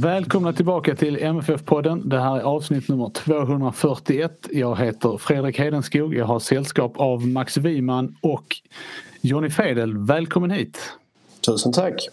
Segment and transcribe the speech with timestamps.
[0.00, 2.08] Välkomna tillbaka till MFF-podden.
[2.08, 4.48] Det här är avsnitt nummer 241.
[4.50, 6.14] Jag heter Fredrik Hedenskog.
[6.14, 8.56] Jag har sällskap av Max Wiman och
[9.20, 9.98] Johnny Fedel.
[9.98, 10.92] Välkommen hit!
[11.46, 12.08] Tusen tack!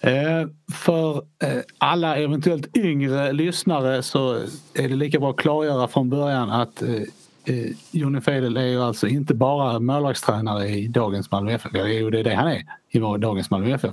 [0.00, 4.34] Eh, för eh, alla eventuellt yngre lyssnare så
[4.74, 9.06] är det lika bra att klargöra från början att eh, Johnny Fedel är ju alltså
[9.06, 11.70] inte bara målvaktstränare i dagens Malmö FF.
[11.74, 13.92] Jo, det är det han är i dagens Malmö FF.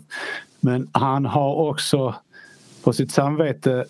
[0.60, 2.16] Men han har också
[2.84, 3.86] på sitt samvete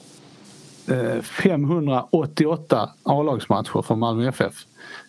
[0.89, 4.65] eh, 588 A-lagsmatcher för Malmö FF.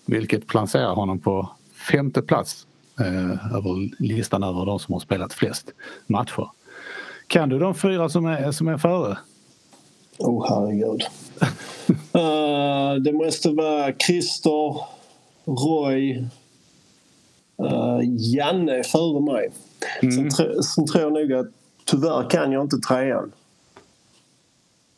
[0.07, 1.51] Vilket placerar honom på
[1.91, 2.67] femte plats
[3.01, 5.71] eh, över listan över de som har spelat flest
[6.07, 6.49] matcher.
[7.27, 9.19] Kan du de fyra som är, som är före?
[10.19, 11.03] Oh herregud.
[12.15, 14.81] uh, det måste vara Christer,
[15.45, 16.25] Roy,
[17.63, 19.51] uh, Janne före mig.
[20.03, 20.13] Mm.
[20.13, 21.47] Sen, tr sen tror jag nog att
[21.85, 23.33] tyvärr kan jag inte trean.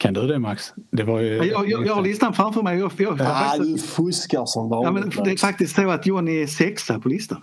[0.00, 0.72] Kan du det Max?
[0.90, 1.36] Det var ju...
[1.36, 2.78] jag, jag, jag har listan framför mig.
[2.78, 5.14] Jag, jag, ja, du fuskar som vanligt.
[5.16, 7.42] Ja, det är faktiskt så att Johnny är sexa på listan.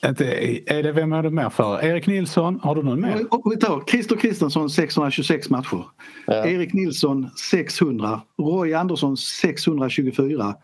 [0.00, 1.84] är det, vem är det mer för?
[1.84, 3.50] Erik Nilsson, har du någon mer?
[3.50, 5.84] Vi tar Christer Kristensson 626 matcher.
[6.26, 6.46] Ja.
[6.46, 8.20] Erik Nilsson 600.
[8.38, 10.54] Roy Andersson 624.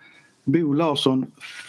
[0.44, 1.26] Bo Larsson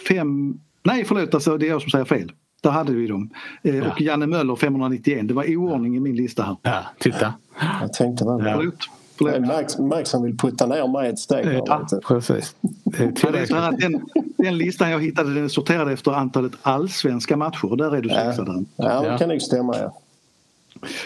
[0.08, 0.60] 5...
[0.84, 2.32] Nej förlåt, alltså, det är jag som säger fel.
[2.62, 3.30] Där hade vi dem.
[3.64, 3.92] Eh, ja.
[3.92, 5.28] Och Janne Möller 591.
[5.28, 6.58] Det var oordning i min lista här.
[6.62, 7.34] Ja, titta.
[7.82, 8.54] Jag tänkte väl ja.
[8.58, 8.90] Förlåt.
[9.18, 9.48] Förlåt.
[9.48, 11.62] Max, Max som vill putta ner mig ett steg.
[11.66, 12.56] Ja, precis.
[12.84, 14.02] Det är den,
[14.38, 17.76] den listan jag hittade den sorterade efter antalet allsvenska matcher.
[17.76, 18.46] Där är du sexa.
[18.48, 19.78] Ja, ja, det kan nog stämma.
[19.78, 20.01] Ja.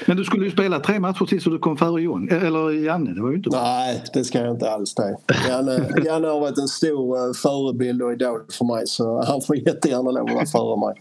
[0.05, 3.13] Men du skulle ju spela tre matcher till så du kom före John, eller Janne.
[3.13, 3.61] Det var ju inte bra.
[3.61, 5.17] Nej, det ska jag inte alls det.
[5.49, 9.55] Janne, Janne har varit en stor uh, förebild och idol för mig så han får
[9.55, 10.95] jättegärna lov att vara före mig.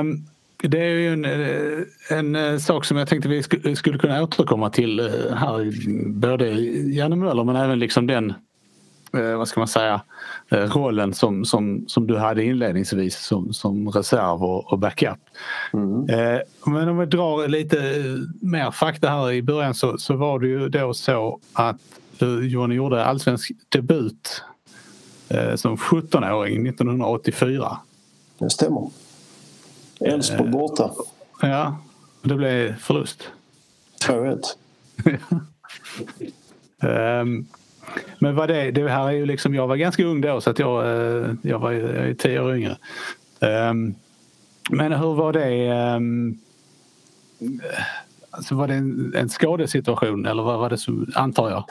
[0.00, 0.26] um,
[0.62, 3.42] det är ju en, eh, en, eh, sak som jag tänkte vi
[3.76, 5.00] skulle kunna återkomma till
[5.34, 5.72] här.
[6.08, 6.50] Både
[6.94, 8.34] Janne Möller men även liksom den,
[9.12, 10.00] vad ska man säga,
[10.50, 15.18] Eh, rollen som, som, som du hade inledningsvis som, som reserv och, och backup.
[15.72, 16.08] Mm.
[16.08, 18.04] Eh, men om vi drar lite
[18.40, 21.76] mer fakta här i början så, så var det ju då så att
[22.42, 24.42] Johnny gjorde allsvensk debut
[25.28, 27.78] eh, som 17-åring 1984.
[28.38, 28.90] Det stämmer.
[30.00, 30.90] Elfsborg borta.
[31.42, 31.76] Ja,
[32.22, 33.28] det blev förlust.
[34.06, 34.42] 2-1.
[37.22, 37.46] um,
[38.18, 40.58] Men vad det, det här är ju liksom, jag var ganska ung då så att
[40.58, 42.76] jag, eh, jag var jag är tio år yngre.
[43.40, 43.94] Um,
[44.70, 45.68] men hur var det?
[45.96, 46.38] Um,
[48.30, 51.64] alltså var det en, en skadesituation eller vad var det som, antar jag?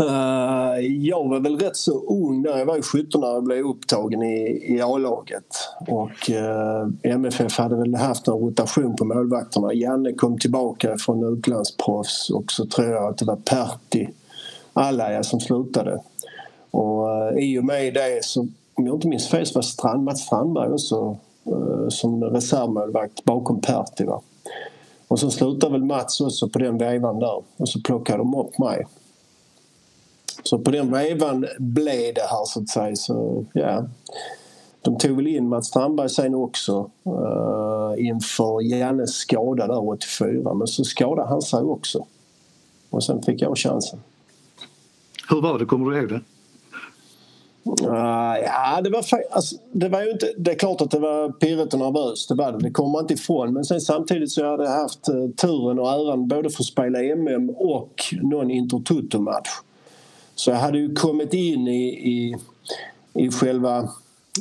[0.00, 2.58] Uh, jag var väl rätt så ung där.
[2.58, 5.56] Jag var 17 när jag blev upptagen i, i A-laget.
[5.88, 9.72] Och eh, uh, MFF hade väl haft en rotation på målvakterna.
[9.74, 14.08] Janne kom tillbaka från utlandsproffs och så tror jag att det var Pertti
[14.72, 16.00] alla som slutade.
[16.70, 18.40] Och eh, i och med det så,
[18.74, 21.16] om jag inte minns fel, så var Strand, Mats Strandberg också
[21.46, 24.04] eh, som reservmålvakt bakom Pertti.
[24.04, 24.20] Va?
[25.08, 28.58] Och så slutade väl Mats också på den vevan där och så plockade de upp
[28.58, 28.86] mig.
[30.42, 32.96] Så på den vevan blev det här så att säga.
[32.96, 33.84] Så, ja.
[34.82, 40.66] De tog väl in Mats Strandberg sen också uh, inför Jannes skada där 84 men
[40.66, 42.06] så skadade han sig också.
[42.90, 44.00] Och sen fick jag chansen.
[45.30, 45.64] Hur var det?
[45.64, 46.20] Kommer du ihåg det?
[47.66, 50.32] Uh, ja, det var, alltså, det var ju inte...
[50.38, 52.58] Det är klart att det var pirrigt och nervöst, det var det.
[52.58, 53.52] Det kommer man inte ifrån.
[53.52, 57.02] Men sen samtidigt så hade jag haft uh, turen och äran både för att spela
[57.02, 59.48] MM och någon Intertoto-match.
[60.34, 62.36] Så jag hade ju kommit in i, i,
[63.14, 63.88] i själva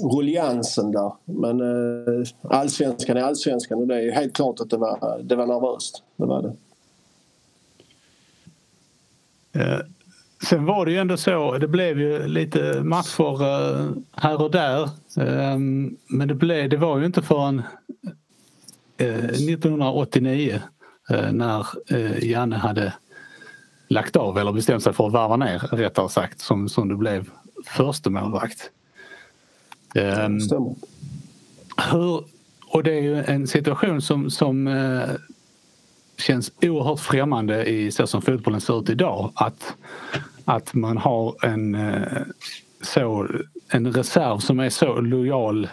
[0.02, 1.12] rulliansen där.
[1.26, 5.46] Men uh, allsvenskan är allsvenskan och det är helt klart att det var, det var
[5.48, 6.04] nervöst.
[6.16, 6.56] Det var det.
[9.60, 9.80] Eh,
[10.44, 14.84] sen var det ju ändå så, det blev ju lite matcher eh, här och där.
[15.18, 15.58] Eh,
[16.08, 17.62] men det, blev, det var ju inte förrän
[18.98, 20.62] 1989
[21.32, 21.66] när
[22.24, 22.94] Janne hade
[23.90, 27.30] lagt av eller bestämt sig för att varva ner rättare sagt som, som det blev
[27.66, 28.72] första målvakt.
[29.96, 30.76] Um, Stämmer.
[31.92, 32.24] Hur,
[32.68, 35.10] och det är ju en situation som, som eh,
[36.20, 39.32] känns oerhört främmande i så som fotbollen ser ut idag.
[39.36, 39.74] Att,
[40.46, 42.22] att man har en, eh,
[42.82, 43.28] så,
[43.68, 45.70] en reserv som är så lojal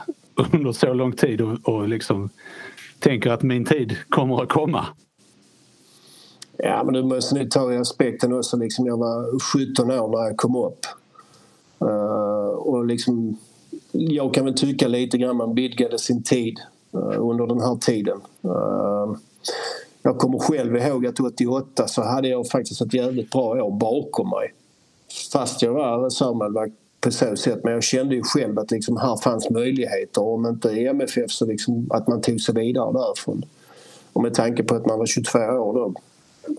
[0.52, 2.31] under så lång tid och, och liksom
[2.98, 4.87] tänker att min tid kommer att komma.
[6.58, 8.56] Ja, men du måste nu ta i aspekten också.
[8.56, 9.40] Liksom jag var
[9.75, 10.87] 17 år när jag kom upp.
[11.82, 13.37] Uh, och liksom,
[13.93, 16.60] jag kan väl tycka lite grann man vidgade sin tid
[16.94, 18.20] uh, under den här tiden.
[18.44, 19.16] Uh,
[20.06, 24.31] jag kommer själv ihåg att 88 så hade jag faktiskt ett jävligt bra år bakom
[24.31, 24.55] mig.
[25.32, 27.61] Fast jag var reservmålvakt på så sätt.
[27.64, 30.23] Men jag kände ju själv att liksom här fanns möjligheter.
[30.23, 33.44] Om inte i MFF så liksom att man tog sig vidare därifrån.
[34.12, 35.94] Och med tanke på att man var 22 år då.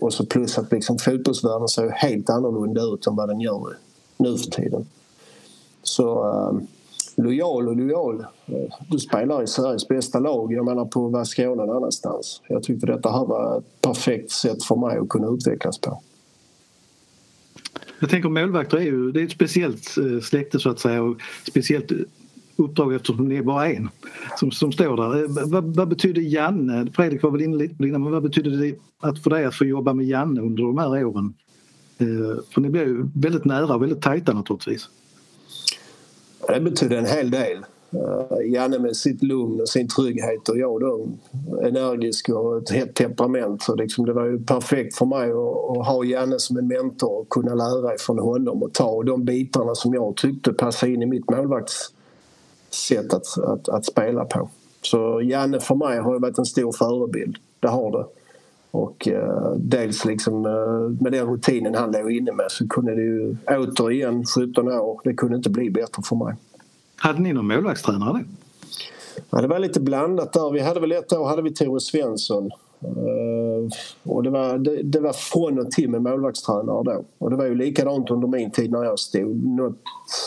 [0.00, 3.76] Och så plus att liksom fotbollsvärlden ser helt annorlunda ut än vad den gör
[4.16, 4.86] nu för tiden.
[5.82, 6.77] Så äh,
[7.18, 8.26] lojal och lojal.
[8.90, 10.52] Du spelar i Sveriges bästa lag.
[10.52, 12.42] Jag menar på vad ska någon annanstans?
[12.48, 16.02] Jag tyckte detta här var ett perfekt sätt för mig att kunna utvecklas på.
[18.00, 21.16] Jag tänker målvakter är ju det är ett speciellt eh, släkte så att säga och
[21.48, 21.92] speciellt
[22.56, 23.88] uppdrag eftersom det är bara en
[24.36, 25.22] som, som står där.
[25.22, 26.86] Eh, vad, vad betyder Janne?
[26.94, 29.54] Fredrik var väl inne lite på det men vad betyder det att för dig att
[29.54, 31.34] få jobba med Janne under de här åren?
[31.98, 34.88] Eh, för ni blev ju väldigt nära och väldigt tajta naturligtvis.
[36.54, 37.64] Det betyder en hel del.
[37.92, 41.08] Eh, Janne med sitt lugn och sin trygghet och jag då
[41.62, 43.62] energisk och ett hett temperament.
[43.62, 47.20] Så liksom det var ju perfekt för mig att, att, ha Janne som en mentor
[47.20, 51.06] och kunna lära ifrån honom och ta de bitarna som jag tyckte passade in i
[51.06, 54.48] mitt målvaktssätt att, att, att spela på.
[54.82, 57.36] Så Janne för mig har ju varit en stor förebild.
[57.60, 58.17] Det har det.
[58.70, 63.02] Och eh, dels liksom eh, med den rutinen han låg inne med så kunde det
[63.02, 66.34] ju återigen 17 år, det kunde inte bli bättre för mig.
[66.96, 68.24] Hade ni någon målvaktstränare
[69.30, 70.50] Ja, det var lite blandat där.
[70.50, 72.50] Vi hade väl ett år hade vi Tore Svensson.
[72.84, 73.70] Uh,
[74.02, 77.04] och det var, det, det, var från och till med målvaktstränare då.
[77.18, 79.44] Och det var ju likadant under min tid när jag stod.
[79.44, 79.76] Något,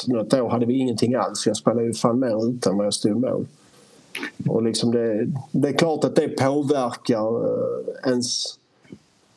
[0.08, 1.48] något år hade vi ingenting alls.
[1.48, 3.46] Jag spelade ju fan mer utan vad jag stod i mål.
[4.48, 8.60] Och liksom det, det är klart att det påverkar eh, ens,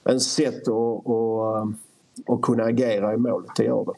[0.08, 3.50] ens sätt att, att, eh, att kunna agera i målet.
[3.56, 3.94] Det gör det.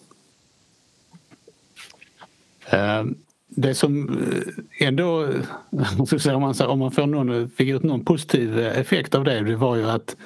[2.76, 3.04] Eh,
[3.48, 4.18] det som
[4.78, 5.26] ändå,
[6.34, 9.76] om man, om man får någon, fick ut någon positiv effekt av det, det var
[9.76, 10.16] ju att,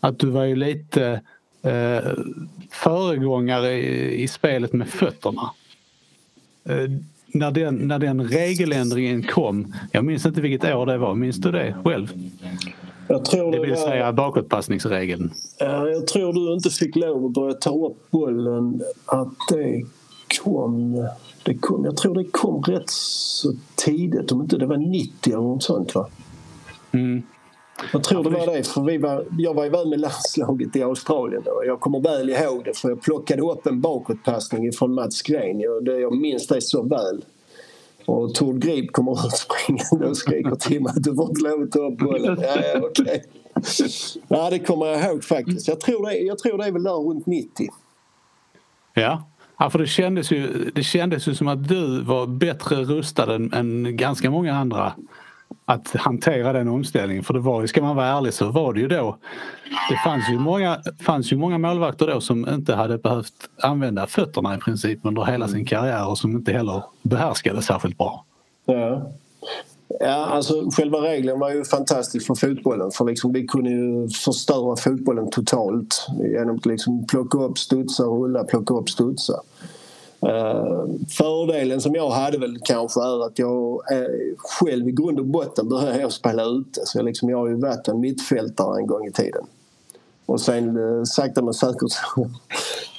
[0.00, 1.20] att du var ju lite
[1.62, 2.12] eh,
[2.70, 5.50] föregångare i, i, spelet med fötterna.
[7.32, 11.52] När, den, när den regeländringen kom, jag minns inte vilket år det var, minns du
[11.52, 12.12] det själv?
[13.08, 15.30] Jag tror det vill var, säga bakåtpassningsregeln.
[15.58, 19.82] Jag tror du inte fick lov att börja ta upp bollen, att det
[20.42, 21.08] kom
[21.42, 25.42] det kom, jag tror det kom rätt så tidigt, om inte det var 90 eller
[25.42, 26.08] något sånt va?
[26.92, 27.22] Mm.
[27.92, 31.42] Jag tror det var det, för vi var, jag var iväg med landslaget i Australien
[31.46, 35.60] och jag kommer väl ihåg det för jag plockade upp en bakåtpassning från Mats Gren.
[35.60, 37.24] Jag, det, jag minns det så väl.
[38.06, 41.62] Och Tord Grip kommer ut springande och skriker till mig att du får inte lov
[41.62, 42.38] att ta upp bollen.
[42.42, 43.20] Ja, ja, okay.
[44.28, 45.68] ja, det kommer jag ihåg faktiskt.
[45.68, 47.68] Jag tror det, jag tror det är väl där runt 90.
[48.94, 49.22] Ja,
[49.62, 53.52] Ja, för det kändes, ju, det kändes ju som att du var bättre rustad än,
[53.52, 54.92] än ganska många andra
[55.64, 57.24] att hantera den omställningen.
[57.24, 59.16] För det var ju, ska man vara ärlig så var det ju då.
[59.90, 64.54] Det fanns ju många, fanns ju många målvakter då som inte hade behövt använda fötterna
[64.54, 68.24] i princip under hela sin karriär och som inte heller behärskade särskilt bra.
[68.64, 69.10] Ja.
[70.00, 74.76] Ja, alltså själva regeln var ju fantastisk för fotbollen för liksom, vi kunde ju förstöra
[74.76, 79.34] fotbollen totalt genom att liksom plocka upp, studsa, rulla, plocka upp, studsa.
[80.26, 83.80] Uh, fördelen som jag hade väl kanske är att jag
[84.36, 87.54] själv i grund och botten började jag spela ute så jag, liksom, jag har ju
[87.54, 89.44] varit en mittfältare en gång i tiden.
[90.26, 92.30] Och sen uh, sakta men säkert så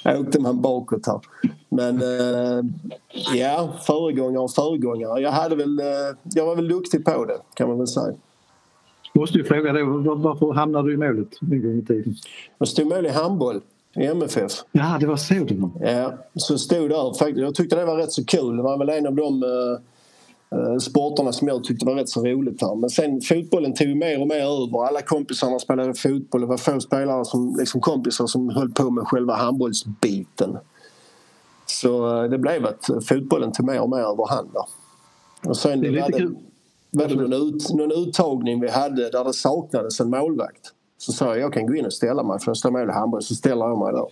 [0.19, 1.19] åkte man bakåt här.
[1.69, 2.65] Men uh,
[3.35, 5.21] ja, föregångare och föregångare.
[5.21, 5.81] Jag, hade väl,
[6.23, 8.13] jag var väl duktig på det kan man väl säga.
[9.13, 12.15] Måste ju fråga dig, varför hamnade du i målet en gång i tiden?
[12.57, 13.61] Jag stod mål i handboll
[13.95, 14.51] i MFF.
[14.71, 15.91] Ja, det var så det var.
[15.91, 17.39] Ja, så stod där faktiskt.
[17.39, 18.57] Jag tyckte det var rätt så kul.
[18.57, 22.61] Det var väl en av de eh, sporterna som jag tyckte var rätt så roligt
[22.61, 22.75] här.
[22.75, 24.87] Men sen fotbollen tog mer och mer över.
[24.87, 26.41] Alla kompisarna spelade fotboll.
[26.41, 30.57] Det var få spelare som liksom kompisar som höll på med själva handbollsbiten.
[31.65, 34.65] Så det blev att fotbollen tog mer och mer överhand där.
[35.49, 36.35] Och sen det är lite kul.
[36.91, 40.73] var det någon, ut, någon uttagning vi hade där det saknades en målvakt.
[41.01, 42.91] Så sa jag jag kan gå in och ställa mig för jag står mål i
[42.91, 44.07] handboll så ställer jag mig där.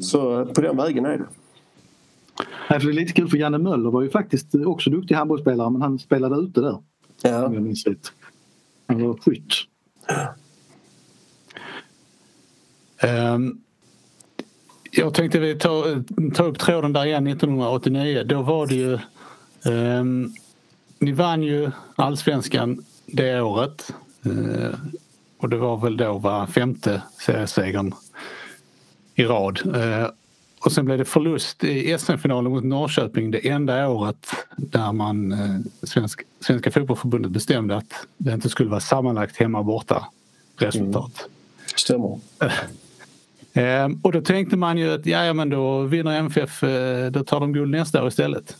[0.00, 1.26] Så på den vägen är det.
[2.68, 5.98] Det är lite kul för Janne Möller var ju faktiskt också duktig handbollsspelare men han
[5.98, 6.78] spelade ute där.
[7.22, 7.46] Ja.
[7.46, 8.12] Om jag minns rätt.
[8.86, 9.54] Han var skytt.
[13.34, 13.60] Um,
[14.90, 15.84] jag tänkte vi ta,
[16.34, 18.24] ta upp tråden där igen 1989.
[18.24, 18.98] Då var det ju...
[19.72, 20.32] Um,
[20.98, 23.94] ni vann ju allsvenskan det året.
[24.26, 24.74] Uh,
[25.44, 27.94] och det var väl då var femte seriesegern
[29.14, 29.60] i rad.
[29.66, 30.08] Uh,
[30.60, 35.60] och sen blev det förlust i SM-finalen mot Norrköping det enda året där man uh,
[35.82, 40.06] svensk, Svenska fotbollförbundet bestämde att det inte skulle vara sammanlagt hemma och borta
[40.56, 41.12] resultat.
[41.18, 41.30] Mm.
[41.76, 42.18] Stämmer.
[43.56, 47.40] Ehm, och då tänkte man ju att ja, men då vinner MFF, eh, då tar
[47.40, 48.56] de guld nästa år istället.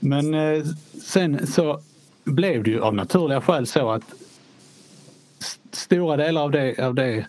[0.00, 0.64] Men eh,
[1.02, 1.80] sen så
[2.24, 4.02] blev det ju av naturliga skäl så att
[5.78, 7.26] stora delar av det, av det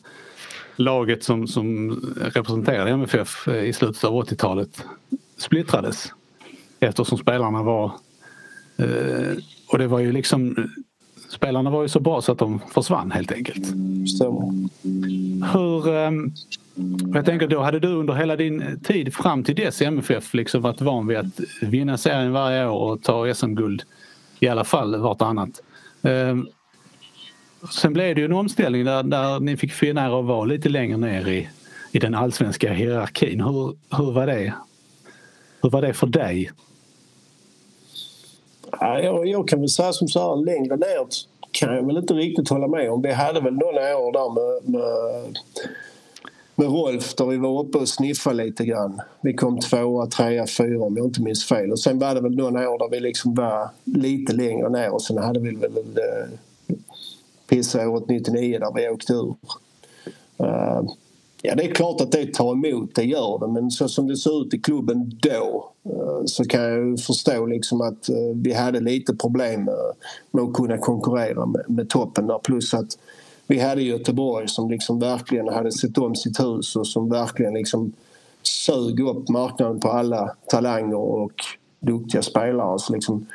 [0.75, 1.91] laget som, som
[2.33, 4.85] representerade MFF eh, i slutet av 80-talet
[5.37, 6.13] splittrades.
[6.79, 7.91] Eftersom spelarna var...
[9.67, 10.69] Och det var ju liksom
[11.29, 13.65] spelarna var ju så bra så att de försvann helt enkelt.
[14.15, 14.69] Stämmer.
[15.53, 15.95] Hur...
[15.95, 16.31] Ehm,
[17.13, 20.81] jag tänker då hade du under hela din tid fram till dess MFF liksom varit
[20.81, 23.83] van vid att vinna serien varje år och ta SM-guld
[24.39, 25.61] i alla fall vartannat.
[27.71, 30.69] Sen blev det ju en omställning där, där ni fick finna er att vara lite
[30.69, 31.49] längre ner i,
[31.91, 33.41] i den allsvenska hierarkin.
[33.41, 34.53] Hur, hur, var det?
[35.61, 36.51] hur var det för dig?
[38.79, 41.07] jag, jag kan väl säga som så här, längre ner
[41.51, 43.01] kan jag väl inte riktigt hålla med om.
[43.01, 45.37] Vi hade väl några år där med, med,
[46.55, 49.01] med Rolf där vi var uppe och sniffade lite grann.
[49.21, 51.71] Vi kom tvåa, trea, fyra om jag inte minns fel.
[51.71, 55.01] Och sen var det väl några år där vi liksom var lite längre ner och
[55.01, 56.29] sen hade vi väl eh,
[57.49, 59.35] pissåret 99 där vi åkte ur.
[60.41, 60.81] Uh,
[61.41, 63.47] Ja, det är klart att det tar emot, det gör det.
[63.47, 67.81] Men så som det såg ut i klubben då uh, så kan jag förstå liksom
[67.81, 69.69] att uh, vi hade lite problem
[70.31, 72.39] med att kunna konkurrera med, med toppen där.
[72.39, 72.97] Plus att
[73.47, 77.93] vi hade Göteborg som liksom verkligen hade sett om sitt hus och som verkligen liksom
[78.43, 81.33] sög upp marknaden på alla talanger och
[81.79, 82.79] duktiga spelare.
[82.79, 83.27] Så liksom,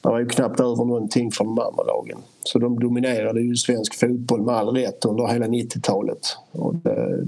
[0.00, 2.18] det var ju knappt över någonting från de andra lagen.
[2.46, 6.36] Så de dominerade ju svensk fotboll med all rätt under hela 90-talet.
[6.52, 7.26] Och det,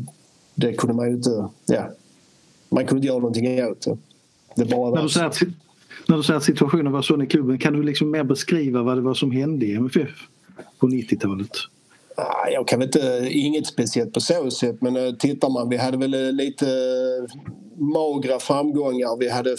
[0.55, 1.49] det kunde man ju inte...
[1.67, 1.91] Ja,
[2.69, 3.97] man kunde inte göra någonting åt det.
[4.57, 5.41] det bara när, du säger att,
[6.09, 8.97] när du säger att situationen var sån i klubben kan du liksom mer beskriva vad
[8.97, 10.11] det var som hände i MFF
[10.79, 11.51] på 90-talet?
[12.53, 16.15] Jag kan inte, inget speciellt på så sätt men eh, tittar man, vi hade väl
[16.15, 16.67] eh, lite
[17.77, 19.19] magra framgångar.
[19.19, 19.57] Vi hade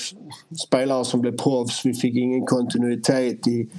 [0.68, 3.70] spelare som blev proffs, vi fick ingen kontinuitet i,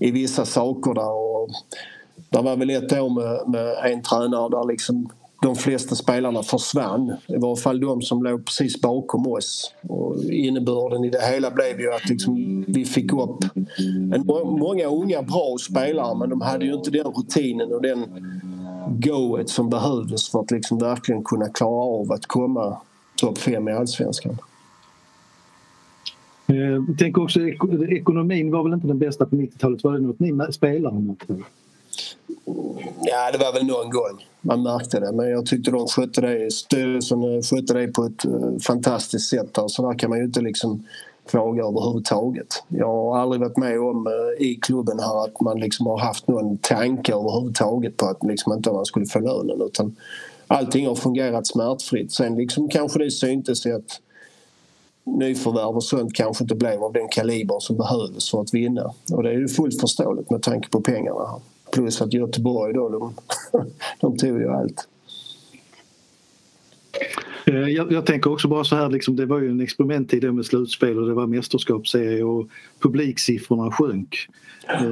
[0.00, 1.12] i vissa saker där.
[1.12, 1.50] Och
[2.30, 5.08] det var väl ett år med, med en tränare där liksom
[5.42, 7.16] de flesta spelarna försvann.
[7.26, 9.74] I varje fall de som låg precis bakom oss.
[9.88, 13.44] Och innebörden i det hela blev ju att liksom vi fick upp
[14.14, 14.26] en,
[14.58, 18.04] många unga bra spelare men de hade ju inte den rutinen och den
[18.88, 22.76] goet som behövdes för att liksom verkligen kunna klara av att komma
[23.16, 24.38] topp fem i Allsvenskan.
[26.46, 27.40] Eh, jag tänker också
[27.88, 29.84] ekonomin var väl inte den bästa på 90-talet.
[29.84, 31.16] Var det något ni spelare
[33.00, 35.12] Ja, det var väl någon gång man märkte det.
[35.12, 39.54] Men jag tyckte de skötte det, styrelsen eh, skötte det på ett eh, fantastiskt sätt.
[39.54, 39.68] Där.
[39.68, 40.84] Så där kan man ju inte liksom
[41.26, 42.64] fråga överhuvudtaget.
[42.68, 44.06] Jag har aldrig varit med om
[44.38, 48.72] i klubben här att man liksom har haft någon tanke överhuvudtaget på att liksom inte
[48.72, 49.62] man skulle få lönen.
[49.62, 49.96] Utan
[50.46, 52.12] allting har fungerat smärtfritt.
[52.12, 54.00] Sen liksom kanske det syntes i att
[55.06, 58.92] nyförvärv och sånt kanske inte blev av den kaliber som behövdes för att vinna.
[59.12, 61.40] Och det är ju fullt förståeligt med tanke på pengarna.
[61.72, 63.14] Plus att Göteborg då, de,
[64.00, 64.88] de tog ju allt.
[67.46, 70.46] Eh, jag, jag, tänker också bara så här, liksom, det var ju en experimenttid med
[70.46, 72.48] slutspel och det var mästerskapsserie och
[72.80, 74.28] publiksiffrorna sjönk.
[74.68, 74.82] Eh,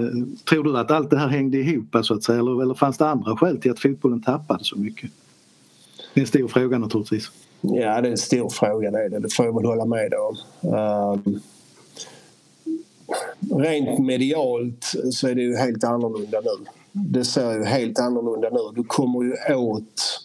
[0.48, 3.08] tror du att allt det här hängde ihop så att säga eller, eller fanns det
[3.08, 5.10] andra skäl till att fotbollen tappade så mycket?
[6.14, 7.30] Det är en stor fråga naturligtvis.
[7.72, 10.36] Ja, det är en stor fråga det, det får jag väl hålla med om.
[10.70, 11.40] Um,
[13.60, 16.66] rent medialt så är det ju helt annorlunda nu.
[16.92, 18.60] Det ser ju helt annorlunda nu.
[18.74, 20.20] Du kommer ju åt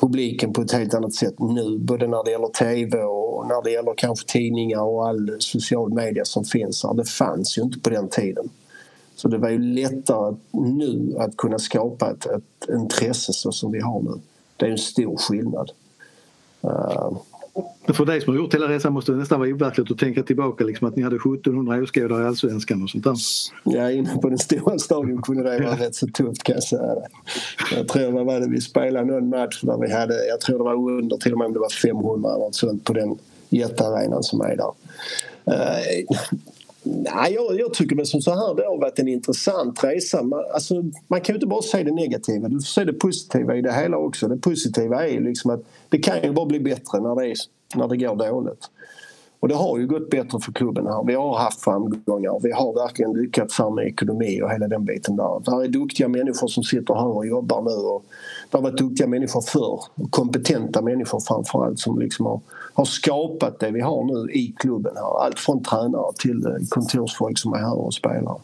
[0.00, 3.62] publiken på ett helt annat sätt nu både när det gäller tv och och när
[3.62, 6.94] det gäller kanske tidningar och all social media som finns här.
[6.94, 8.48] Det fanns ju inte på den tiden.
[9.14, 13.80] Så det var ju lättare nu att kunna skapa ett, ett intresse så som vi
[13.80, 14.20] har nu.
[14.56, 15.70] Det är en stor skillnad.
[16.64, 17.18] Uh,
[17.92, 20.64] för dig som har gjort hela resan måste det nästan vara overkligt att tänka tillbaka
[20.64, 23.16] liksom att ni hade 1700 åskådare i Allsvenskan och sånt där.
[23.64, 26.94] Ja, inne på den stora stadion kunde det vara rätt så tufft kan jag säga.
[27.76, 30.64] Jag tror vad var det, vi spelade någon match där vi hade, jag tror det
[30.64, 34.22] var under till och med om det var 500 eller något sånt på den jättearenan
[34.22, 34.72] som är där.
[36.82, 40.22] Nej, jag, jag tycker väl som så här, det har varit en intressant resa.
[40.22, 40.74] Man, alltså,
[41.08, 43.72] man kan ju inte bara se det negativa, du får se det positiva i det
[43.72, 44.28] hela också.
[44.28, 47.36] Det positiva är liksom att det kan ju bara bli bättre när det, är,
[47.74, 48.68] när det går dåligt.
[49.42, 51.04] Och det har ju gått bättre för klubben här.
[51.06, 52.40] Vi har haft framgångar.
[52.42, 55.40] Vi har verkligen lyckats här med ekonomi och hela den biten där.
[55.44, 57.70] Det är duktiga människor som sitter här och jobbar nu.
[57.70, 58.04] Och
[58.50, 59.80] det har varit duktiga människor förr.
[60.10, 62.40] Kompetenta människor framförallt som liksom har,
[62.74, 65.24] har skapat det vi har nu i klubben här.
[65.24, 68.40] Allt från tränare till eh, kontorsfolk som är här och spelar.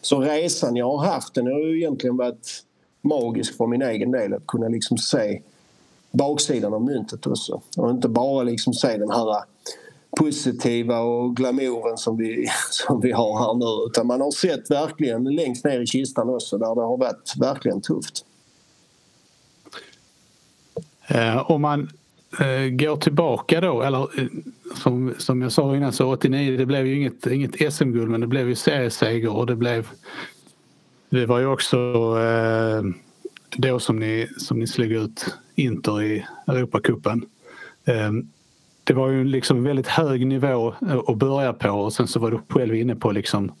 [0.00, 2.64] Så resan jag har haft den har ju egentligen varit
[3.02, 5.42] magisk för min egen del att kunna liksom se
[6.10, 7.60] baksidan av myntet också.
[7.76, 9.44] Och inte bara liksom se den här
[10.18, 15.24] positiva och glamouren som vi, som vi har här nu utan man har sett verkligen
[15.24, 18.24] längst ner i kistan också där det har varit verkligen tufft.
[21.08, 21.90] Eh, om man
[22.70, 24.26] går tillbaka då, eller eh,
[24.76, 28.26] som, som jag sa innan så 89 det blev ju inget, inget SM-guld men det
[28.26, 29.88] blev ju serieseger och det blev
[31.10, 31.76] det var ju också
[32.18, 32.82] eh,
[33.56, 37.24] då som ni, som ni slog ut Inter i Europacupen.
[37.84, 38.10] Eh,
[38.84, 40.74] det var ju liksom väldigt hög nivå
[41.08, 43.52] att börja på och sen så var du själv inne på liksom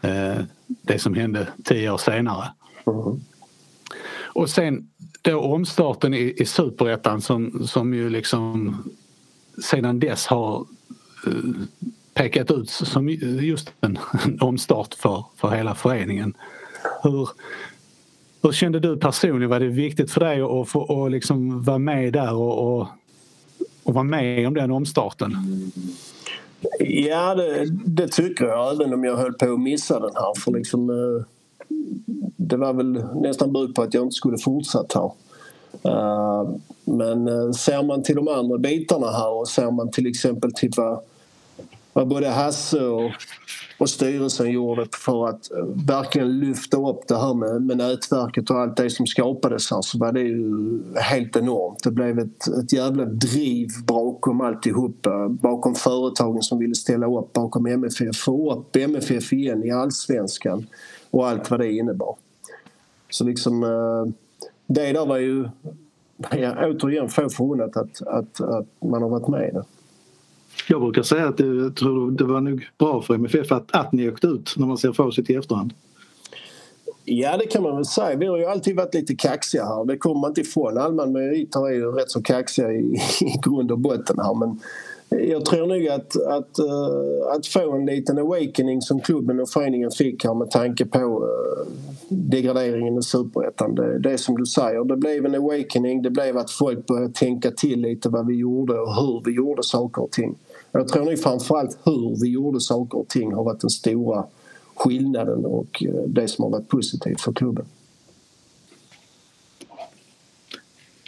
[0.00, 2.50] eh, det som hände tio år senare.
[2.86, 3.20] Mm.
[4.32, 4.88] Och sen
[5.22, 8.76] då omstarten i, i superettan som, som ju liksom
[9.62, 10.66] sedan dess har
[11.26, 11.32] eh,
[12.14, 16.34] pekat ut som just en, en omstart för, för hela föreningen.
[17.02, 17.28] Hur,
[18.42, 19.50] hur kände du personligen?
[19.50, 22.88] Var det viktigt för dig att få att liksom vara med där och, och,
[23.82, 25.36] och vara med om den omstarten?
[26.80, 30.40] Ja, det, det, tycker jag, även om jag höll på att missa den här.
[30.40, 31.24] För liksom, eh,
[32.36, 35.10] det var väl nästan bud på att jag inte skulle fortsatt här.
[35.82, 36.50] Eh,
[36.84, 40.70] men eh, ser man till de andra bitarna här och ser man till exempel till
[40.76, 41.00] vad,
[41.92, 43.10] vad både Hasse och,
[43.78, 48.58] och styrelsen gjorde för att eh, verkligen lyfta upp det här med, med nätverket och
[48.58, 51.84] allt det som skapades här så var det ju helt enormt.
[51.84, 55.28] Det blev ett, ett jävla driv bakom alltihopa.
[55.28, 60.66] Bakom företagen som ville ställa upp, bakom MFF, få upp MFF igen i allsvenskan
[61.10, 62.16] och allt vad det innebar.
[63.10, 63.60] Så liksom
[64.66, 65.48] det där var ju
[66.30, 69.64] ja, återigen få förunnat att, att, att man har varit med i det.
[70.68, 73.92] Jag brukar säga att det, jag tror det var nog bra för MFF att, att
[73.92, 75.72] ni åkte ut när man ser facit i efterhand.
[77.04, 78.16] Ja, det kan man väl säga.
[78.16, 79.84] Vi har ju alltid varit lite kaxiga här.
[79.84, 80.78] Det kommer man inte ifrån.
[80.78, 84.34] Allmän meriter är ju rätt så kaxiga i, i grund och botten här.
[84.34, 84.60] Men
[85.10, 89.90] jag tror nog att, att, eh, att få en liten awakening som klubben och föreningen
[89.90, 91.66] fick här med tanke på eh,
[92.08, 93.74] degraderingen i superettan.
[93.74, 96.02] Det, det är som du säger, det blev en awakening.
[96.02, 99.62] Det blev att folk började tänka till lite vad vi gjorde och hur vi gjorde
[99.62, 100.34] saker och ting.
[100.72, 104.24] Jag tror nog framförallt hur vi gjorde saker och ting har varit den stora
[104.74, 107.64] skillnaden och eh, det som har varit positivt för klubben.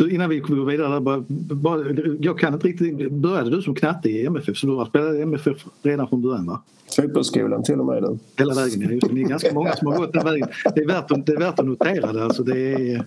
[0.08, 1.84] Innan vi går vidare, bara, bara,
[2.20, 4.56] jag kan inte riktigt, började du som knatte i MFF?
[4.56, 6.62] Så du har spelat i MFF redan från början va?
[6.96, 8.02] Fotbollsskolan till och med.
[8.02, 8.20] Den.
[8.38, 8.90] Hela vägen, ja.
[8.90, 9.20] Just det.
[9.20, 10.48] Är ganska många som har gått den vägen.
[10.74, 12.24] Det är värt att, det är värt att notera det.
[12.24, 13.04] Alltså, det, är, det,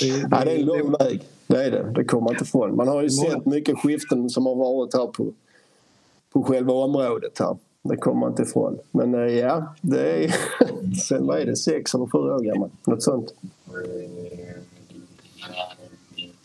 [0.00, 1.22] det, ja, det är en lång väg.
[1.46, 1.92] Det är det.
[1.94, 2.76] Det kommer inte ifrån.
[2.76, 5.32] Man har ju sett mycket skiften som har varit här på,
[6.32, 7.56] på själva området här.
[7.82, 8.78] Det kommer man inte ifrån.
[8.90, 10.34] Men eh, ja, det är...
[11.08, 11.56] Sen vad är det?
[11.56, 12.70] Sex eller sju år gammal.
[12.86, 13.34] Något sånt.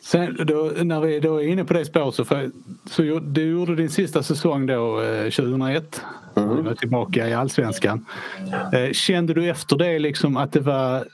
[0.08, 2.52] Sen då, när vi då är inne på det spåret så, för,
[2.86, 6.02] så du gjorde din sista säsong då 2001.
[6.36, 6.56] Mm.
[6.56, 8.06] Du var tillbaka i allsvenskan.
[8.74, 11.06] Eh, kände du efter det liksom att det var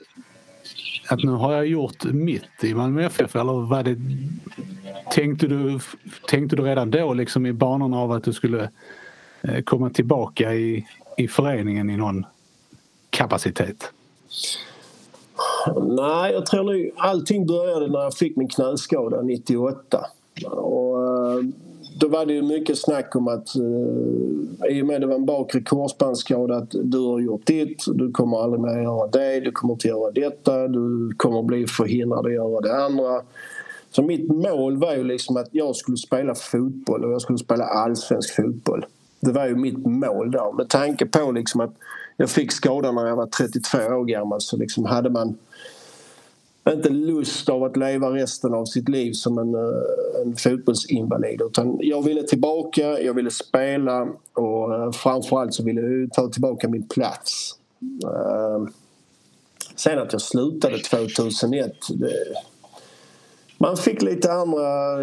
[1.08, 3.96] att nu har jag gjort mitt i Malmö FF eller var det,
[5.10, 5.80] tänkte, du,
[6.28, 8.70] tänkte du redan då liksom i banorna av att du skulle
[9.42, 12.26] eh, komma tillbaka i, i föreningen i någon
[13.10, 13.92] kapacitet?
[15.88, 20.06] Nej, jag tror nog allting började när jag fick min knäskada 98.
[20.50, 21.44] Och, eh,
[22.00, 25.26] då var det ju mycket snack om att eh, i och med det var en
[25.26, 29.74] bakre korsbandsskada att du har gjort ditt, du kommer aldrig mer göra det, du kommer
[29.74, 33.22] inte göra detta, du kommer bli förhindrad att göra det andra.
[33.90, 37.64] Så mitt mål var ju liksom att jag skulle spela fotboll och jag skulle spela
[37.64, 38.86] allsvensk fotboll.
[39.20, 40.52] Det var ju mitt mål då.
[40.52, 41.74] Med tanke på liksom att
[42.16, 45.36] jag fick skadan när jag var 32 år gammal så liksom hade man
[46.72, 51.40] inte lust av att leva resten av sitt liv som en, eh, en fotbollsinvalid.
[51.42, 56.68] Utan jag ville tillbaka, jag ville spela och eh, framförallt så ville jag ta tillbaka
[56.68, 57.58] min plats.
[58.04, 58.66] Eh,
[59.76, 62.34] sen att jag slutade 2001 det,
[63.58, 64.98] man fick lite andra...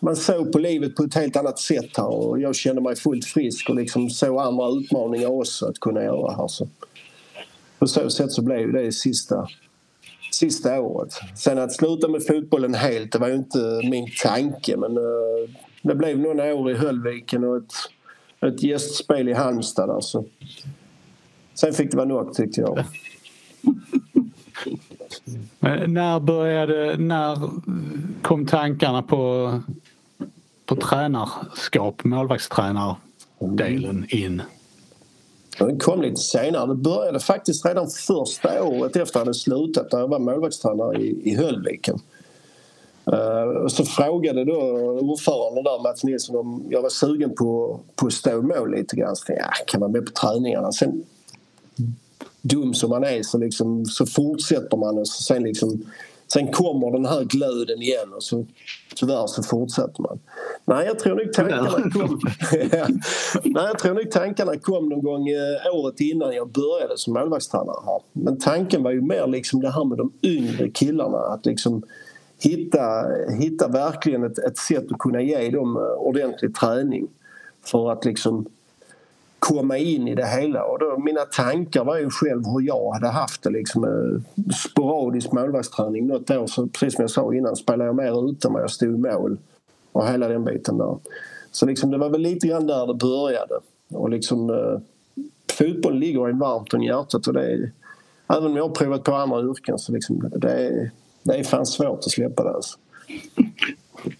[0.00, 3.24] Man såg på livet på ett helt annat sätt här och jag kände mig fullt
[3.24, 6.48] frisk och liksom såg andra utmaningar också att kunna göra här.
[6.48, 6.68] Så
[7.78, 9.48] på så sätt så blev det sista
[10.30, 11.20] sista året.
[11.36, 15.50] Sen att sluta med fotbollen helt, det var ju inte min tanke men eh,
[15.82, 17.72] det blev några år i Höllviken och ett,
[18.40, 19.90] ett gästspel i Halmstad.
[19.90, 20.24] Alltså.
[21.54, 22.84] Sen fick det vara nog tyckte jag.
[25.60, 27.50] Men när började, när
[28.22, 29.52] kom tankarna på,
[30.66, 34.42] på tränarskap, målvaktstränardelen in?
[35.58, 36.66] Den kom lite senare.
[36.66, 41.02] Det började faktiskt redan första året efter att jag hade slutat när jag var målvaktstränare
[41.02, 41.98] i, i Höllviken.
[43.12, 44.60] Uh, och så frågade då
[45.00, 48.96] ordföranden där, Mats Nilsson, om jag var sugen på, på att stå i mål lite
[48.96, 49.16] grann.
[49.16, 50.72] Så jag, ja, kan vara med på träningarna.
[50.72, 51.04] Sen,
[52.42, 55.84] dum som man är så, liksom, så fortsätter man och så sen liksom
[56.32, 58.46] Sen kommer den här glöden igen och så
[58.96, 60.18] tyvärr så fortsätter man.
[60.64, 62.20] Nej, jag tror nog tankarna kom,
[63.44, 67.76] Nej, jag tror nog tankarna kom någon gång eh, året innan jag började som målvaktstränare
[67.86, 68.00] här.
[68.12, 71.18] Men tanken var ju mer liksom det här med de yngre killarna.
[71.18, 71.82] Att liksom
[72.38, 73.06] hitta,
[73.40, 77.08] hitta verkligen ett, ett sätt att kunna ge dem eh, ordentlig träning.
[77.64, 78.46] För att liksom
[79.38, 80.64] komma in i det hela.
[80.64, 83.50] Och då, mina tankar var ju själv hur jag hade haft det.
[83.50, 86.06] Liksom, eh, sporadisk målvaktsträning.
[86.06, 88.94] Något år, så, precis som jag sa innan, spelade jag mer ute än jag stod
[88.94, 89.38] i mål.
[89.92, 90.98] Och hela den biten där.
[91.50, 93.54] Så liksom, det var väl lite grann där det började.
[93.88, 94.80] Och liksom, eh,
[95.52, 97.26] fotboll ligger en varmt om hjärtat.
[97.26, 97.72] Och det är,
[98.28, 100.90] även om jag har provat på andra yrken så liksom, det, är,
[101.22, 102.50] det är fan svårt att släppa det.
[102.50, 102.78] Alltså.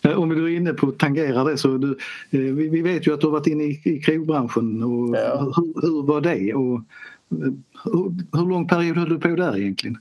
[0.03, 1.90] Eh, om du är inne på att tangera det så du,
[2.31, 4.83] eh, vi vet ju att du har varit inne i, i krogbranschen.
[4.83, 5.53] Och ja.
[5.57, 6.55] hur, hur, var det?
[6.55, 7.53] Och eh,
[7.85, 9.98] hur, hur lång period höll du på där egentligen?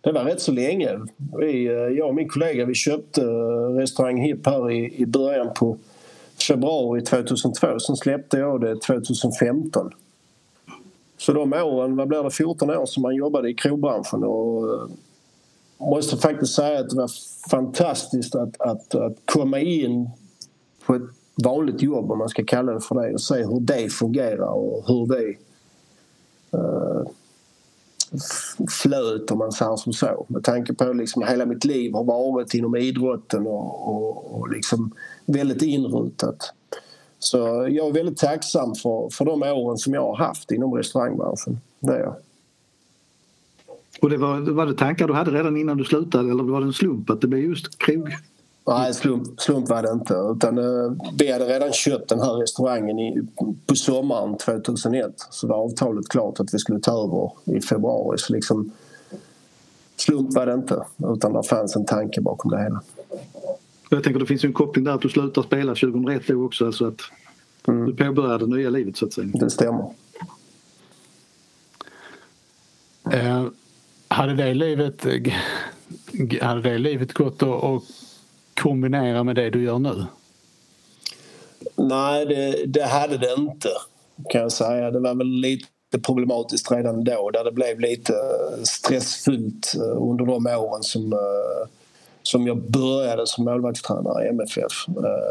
[0.00, 1.00] Det var rätt så länge.
[1.38, 1.64] Vi,
[1.98, 3.20] jag och min kollega vi köpte
[3.80, 5.78] restaurang Hipp här i, i början på
[6.48, 7.78] februari 2002.
[7.78, 9.90] Sen släppte jag det 2015.
[11.18, 14.90] Så de åren, vad blir det, 14 år som man jobbade i krogbranschen och
[15.78, 17.10] måste faktiskt säga att det var
[17.50, 20.10] fantastiskt att, att, att komma in
[20.86, 21.02] på ett
[21.44, 24.84] vanligt jobb, om man ska kalla det för det, och se hur det fungerar och
[24.86, 25.36] hur det
[26.58, 27.08] uh,
[28.82, 30.26] flöt, om man säger som så.
[30.28, 34.94] Med tanke på liksom hela mitt liv har varit inom idrotten och, och, och liksom
[35.26, 36.52] väldigt inrutat.
[37.18, 37.38] Så
[37.70, 41.60] jag är väldigt tacksam för, för de åren som jag har haft inom restaurangbranschen.
[41.80, 42.16] Det är jag.
[44.00, 46.66] Och det var, var det tankar du hade redan innan du slutade eller var det
[46.66, 48.08] en slump att det blev just krog?
[48.68, 50.14] Nej, slump, slump var det inte.
[50.14, 53.26] Utan, uh, vi hade redan köpt den här restaurangen i,
[53.66, 55.14] på sommaren 2001.
[55.30, 58.18] Så var avtalet klart att vi skulle ta över i februari.
[58.18, 58.70] Så liksom,
[59.96, 60.84] slump var det inte,
[61.14, 62.82] utan det fanns en tanke bakom det hela.
[63.90, 66.66] Jag tänker det finns en koppling där att du slutar spela 2001 då också.
[66.66, 67.00] Alltså att
[67.68, 67.86] mm.
[67.86, 69.28] du påbörjade det nya livet så att säga.
[69.34, 69.90] Det stämmer.
[73.14, 73.48] Uh
[74.08, 75.32] hade det livet, eh,
[76.42, 77.82] hade det livet gått att
[78.54, 80.04] kombinera med det du gör nu?
[81.76, 83.68] Nej, det, det, hade det inte
[84.30, 84.90] kan jag säga.
[84.90, 90.24] Det var väl lite problematiskt redan då där det blev lite eh, stressfullt eh, under
[90.24, 91.12] de åren som,
[92.22, 94.86] som jag började som målvaktstränare i MFF.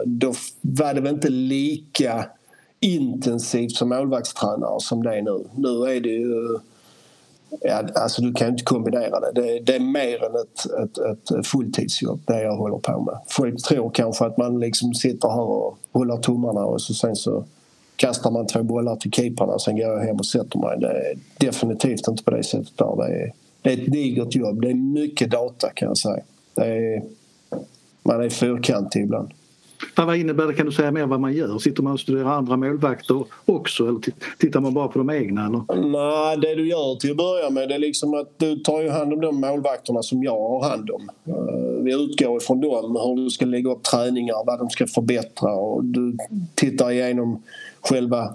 [0.06, 2.26] Då var det väl inte lika
[2.80, 5.46] intensivt som målvaktstränare som det är nu.
[5.56, 6.60] Nu är det ju
[7.62, 9.32] Ja, alltså du kan inte kombinera det.
[9.42, 13.18] Det, det är mer än ett, ett, ett, fulltidsjobb det jag håller på med.
[13.28, 17.44] Folk tror kanske att man liksom sitter här och håller tummarna och så sen så
[17.96, 20.80] kastar man två bollar till keeparna och sen går jag hem och sätter mig.
[20.80, 22.96] Det är definitivt inte på det sättet där.
[22.98, 24.62] Det är, det är ett digert jobb.
[24.62, 26.24] Det är mycket data kan jag säga.
[26.54, 27.04] Det är,
[28.04, 29.30] man är fyrkantig ibland.
[29.96, 30.54] Vad innebär det?
[30.54, 31.58] Kan du säga mer vad man gör?
[31.60, 34.00] Sitter man och studerar andra målvakter också eller
[34.38, 35.46] tittar man bara på de egna?
[35.46, 35.90] Eller?
[35.90, 38.90] Nej, det du gör till att börja med det är liksom att du tar ju
[38.90, 41.10] hand om de målvakterna som jag har hand om.
[41.26, 45.52] Eh, vi utgår ifrån dem, hur du ska lägga upp träningar, vad de ska förbättra
[45.52, 46.18] och du
[46.56, 47.44] tittar igenom
[47.82, 48.34] själva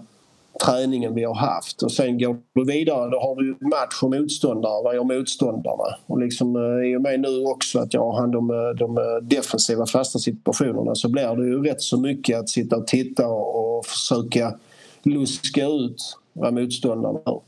[0.67, 1.83] träningen vi har haft.
[1.83, 4.83] Och sen går du vidare, då har du match och motståndare.
[4.85, 5.97] Vad gör motståndarna?
[6.07, 8.99] Och liksom, eh, I och med nu också att jag har hand om eh, de
[8.99, 13.27] eh, defensiva fasta situationerna så blir det ju rätt så mycket att sitta och titta
[13.29, 14.55] och försöka
[15.03, 17.41] luska ut vad motståndarna gör.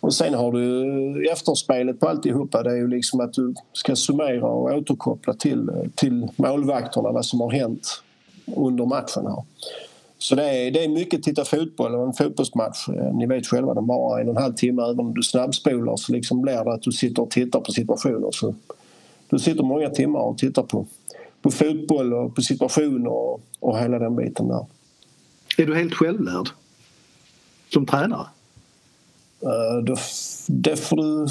[0.00, 2.62] Och sen har du efterspelet på alltihopa.
[2.62, 7.40] Det är ju liksom att du ska summera och återkoppla till, till målvakterna vad som
[7.40, 8.02] har hänt
[8.56, 9.26] under matchen.
[9.26, 9.42] Här.
[10.26, 12.88] Så det är, det är mycket titta fotboll och en fotbollsmatch.
[12.88, 14.82] Eh, ni vet själva, den bara en och en halv timme.
[14.82, 18.30] Även om du snabbspolar så liksom blir det att du sitter och tittar på situationer.
[18.32, 18.54] Så
[19.30, 20.86] du sitter många timmar och tittar på,
[21.42, 24.66] på fotboll och på situationer och, och hela den biten där.
[25.58, 26.48] Är du helt självlärd?
[27.72, 28.26] Som tränare?
[29.42, 29.96] Uh, då,
[30.46, 31.26] det får du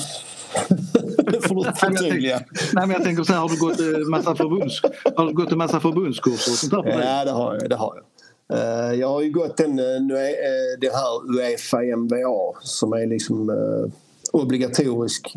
[1.32, 2.42] det får du förtydliga.
[2.74, 4.82] Nej, men jag tänker så här, har du gått en massa, förbunds,
[5.16, 7.00] har du gått en massa förbundskurser och sånt där?
[7.00, 7.70] Ja, det har jag.
[7.70, 8.15] Det har jag.
[8.54, 13.92] Eh, jag har ju gått den, eh, eh här Uefa MVA som är liksom eh,
[14.32, 15.36] obligatorisk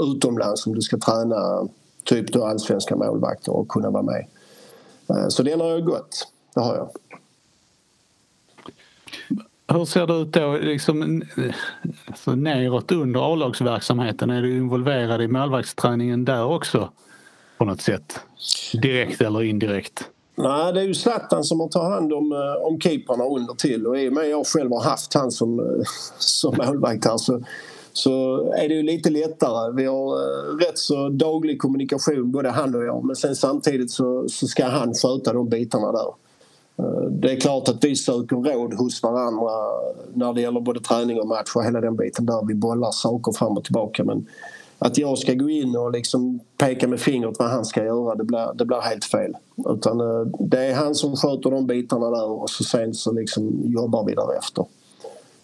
[0.00, 1.68] utomlands om du ska träna
[2.04, 4.26] typ då allsvenska målvakter och kunna vara med.
[5.28, 6.28] Så den har jag gått.
[6.54, 6.90] Det har jag.
[9.76, 11.22] Hur ser det ut då liksom,
[12.06, 14.30] alltså neråt under A-lagsverksamheten?
[14.30, 16.92] Är du involverad i målvaktsträningen där också
[17.58, 18.20] på något sätt?
[18.82, 20.08] Direkt eller indirekt?
[20.38, 23.86] Nej, det är ju Zlatan som har tagit hand om, eh, om keeprarna under till
[23.86, 25.84] och i och med att jag själv har haft han som, eh,
[26.18, 27.40] som målvakt här så,
[27.92, 29.72] så är det ju lite lättare.
[29.72, 34.28] Vi har eh, rätt så daglig kommunikation både han och jag men sen samtidigt så,
[34.28, 36.14] så ska han sköta de bitarna där.
[37.10, 39.50] Det är klart att vi söker råd hos varandra
[40.14, 43.32] när det gäller både träning och match och hela den biten där vi bollar saker
[43.32, 44.04] fram och tillbaka.
[44.04, 44.26] Men
[44.78, 48.24] att jag ska gå in och liksom peka med fingret vad han ska göra det
[48.24, 49.32] blir, det blir helt fel.
[49.68, 53.62] Utan eh, det är han som sköter de bitarna där och så sen så liksom
[53.64, 54.64] jobbar vi därefter.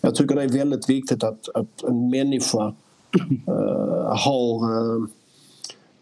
[0.01, 2.75] Jag tycker det är väldigt viktigt att, att en människa
[3.49, 5.07] uh, har, uh,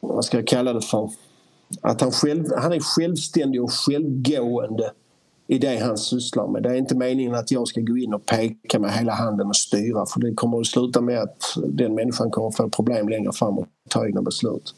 [0.00, 1.10] vad ska jag kalla det för,
[1.80, 4.92] att han, själv, han är självständig och självgående
[5.52, 6.62] i det han sysslar med.
[6.62, 9.56] Det är inte meningen att jag ska gå in och peka med hela handen och
[9.56, 13.32] styra för det kommer att sluta med att den människan kommer att få problem längre
[13.32, 14.74] fram och ta egna beslut.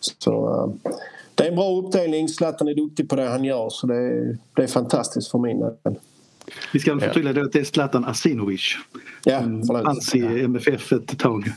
[0.00, 0.92] Så eh,
[1.34, 2.28] det är en bra uppdelning.
[2.28, 5.60] Zlatan är duktig på det han gör så det är, det är fantastiskt för min
[5.60, 5.98] del.
[6.72, 8.76] Vi ska förtydliga att det är Zlatan Asinovic.
[9.24, 9.42] Ja,
[9.84, 11.52] fanns i MFF ett tag.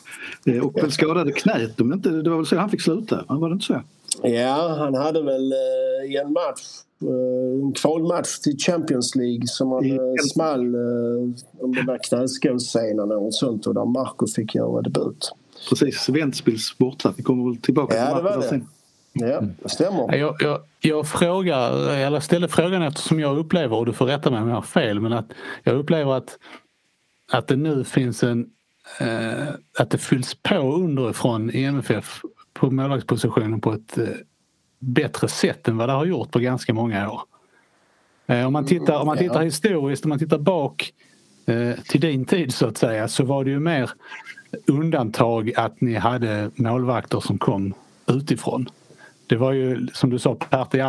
[0.46, 1.78] Eh, och väl skadade knät.
[1.78, 3.26] det var väl så han fick sluta?
[3.28, 3.82] Var det inte så?
[4.24, 6.62] Ja, han hade väl eh, i en match
[7.02, 10.00] Eh, en kvalmatch till Champions League som han
[10.34, 10.76] small
[11.60, 15.32] om det var knäskålsscenen och sånt och där Marco fick göra debut.
[15.70, 17.14] Precis, Ventspils borta.
[17.18, 18.68] Vi kommer väl tillbaka ja, till Marco sen.
[19.14, 20.16] Ja, det stämmer.
[20.16, 24.42] Jag, jag, jag, frågar, eller ställer frågan eftersom jag upplever, och du får rätta mig
[24.42, 25.32] om jag har fel, men att
[25.64, 26.38] jag upplever att,
[27.32, 28.50] att det nu finns en
[29.00, 29.48] eh,
[29.80, 32.22] att det fylls på underifrån i MFF
[32.54, 34.08] på målvaktspositionen på ett eh,
[34.80, 37.22] bättre sätt än vad det har gjort på ganska många år.
[38.28, 40.94] Eh, om man tittar, om man tittar historiskt, om man tittar bak
[41.46, 43.92] eh, till din tid så att säga så var det ju mer
[44.68, 47.74] undantag att ni hade målvakter som kom
[48.08, 48.70] utifrån.
[49.32, 50.80] Det var ju som du sa Pertti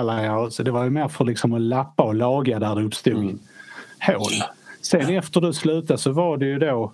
[0.50, 3.38] så det var ju mer för liksom att lappa och laga där det uppstod mm.
[4.00, 4.33] hål.
[4.81, 6.92] Sen efter du slutade så var det ju då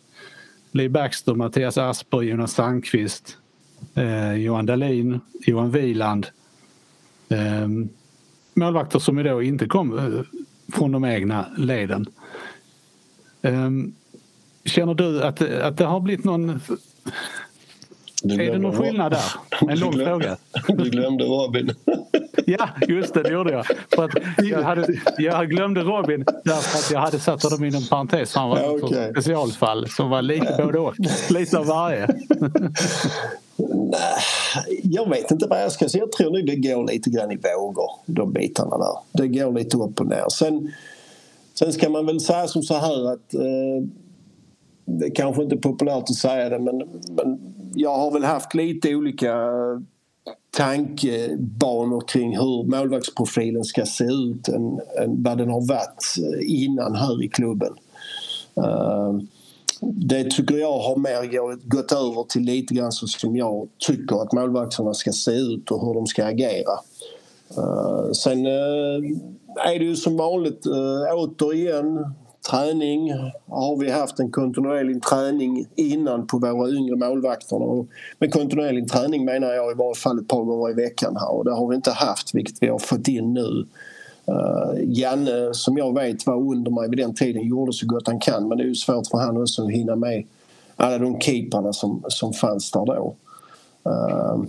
[0.72, 3.36] Lee Baxter, Mattias Asper, Jonas Sandqvist,
[3.94, 6.26] eh, Johan Dahlin, Johan Wieland
[7.28, 7.68] eh,
[8.54, 10.20] målvakter som då inte kom eh,
[10.72, 12.06] från de egna leden.
[13.42, 13.70] Eh,
[14.64, 16.60] känner du att, att det har blivit någon
[18.24, 19.22] är det någon skillnad där?
[19.70, 20.36] En lång fråga.
[20.68, 21.74] Du glömde Robin.
[22.46, 23.66] Ja, just det, det gjorde jag.
[23.66, 28.34] För att jag, hade, jag glömde Robin därför att jag hade satt honom inom parentes.
[28.34, 29.10] Han var ja, okay.
[29.10, 30.94] specialfall som var lite både och.
[31.30, 32.08] Lite av varje.
[34.82, 36.02] Jag vet inte vad jag ska säga.
[36.02, 38.96] Jag tror nog det går lite grann i vågor, de bitarna där.
[39.12, 40.24] Det går lite upp och ner.
[40.30, 40.72] Sen,
[41.54, 43.88] sen ska man väl säga som så här att eh,
[44.84, 47.38] det kanske inte är populärt att säga det men, men
[47.74, 49.34] jag har väl haft lite olika
[50.50, 56.94] tankebanor kring hur målvaktsprofilen ska se ut än, än vad den har varit eh, innan
[56.94, 57.72] här i klubben.
[58.58, 59.20] Uh,
[59.80, 64.32] det tycker jag har mer gått över till lite grann så som jag tycker att
[64.32, 66.78] målvakterna ska se ut och hur de ska agera.
[67.58, 69.04] Uh, sen uh,
[69.66, 70.66] är det ju som vanligt
[71.12, 72.14] återigen
[72.50, 73.12] träning
[73.46, 77.62] har vi haft en kontinuerlig träning innan på våra yngre målvakter.
[77.62, 77.86] Och
[78.18, 81.44] med kontinuerlig träning menar jag i varje fall ett par gånger i veckan här och
[81.44, 83.66] det har vi inte haft vilket vi har fått in nu.
[84.28, 88.20] Uh, Janne, som jag vet var under mig vid den tiden, gjorde så gott han
[88.20, 90.24] kan men det är ju svårt för han också att hinna med
[90.76, 93.14] alla de keeparna som, som fanns där då.
[93.86, 94.44] Uh,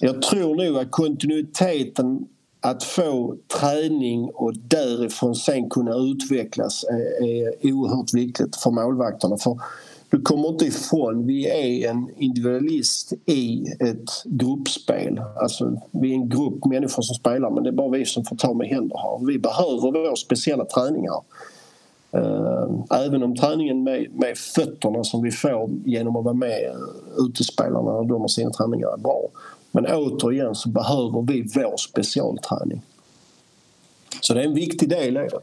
[0.00, 2.26] jag tror nog att kontinuiteten
[2.70, 9.36] att få träning och därifrån sen kunna utvecklas är, är oerhört viktigt för målvakterna.
[9.36, 9.60] För
[10.10, 15.20] du kommer inte ifrån, vi är en individualist i ett gruppspel.
[15.42, 18.36] Alltså, vi är en grupp människor som spelar men det är bara vi som får
[18.36, 19.26] ta med händer här.
[19.26, 21.20] Vi behöver våra speciella träningar.
[22.12, 22.68] Eh,
[23.04, 27.90] även om träningen med, med fötterna som vi får genom att vara med eh, utespelarna
[27.90, 29.20] och de har sina träningar är bra.
[29.80, 32.82] Men återigen så behöver vi vår specialträning.
[34.20, 35.40] Så det är en viktig del i det.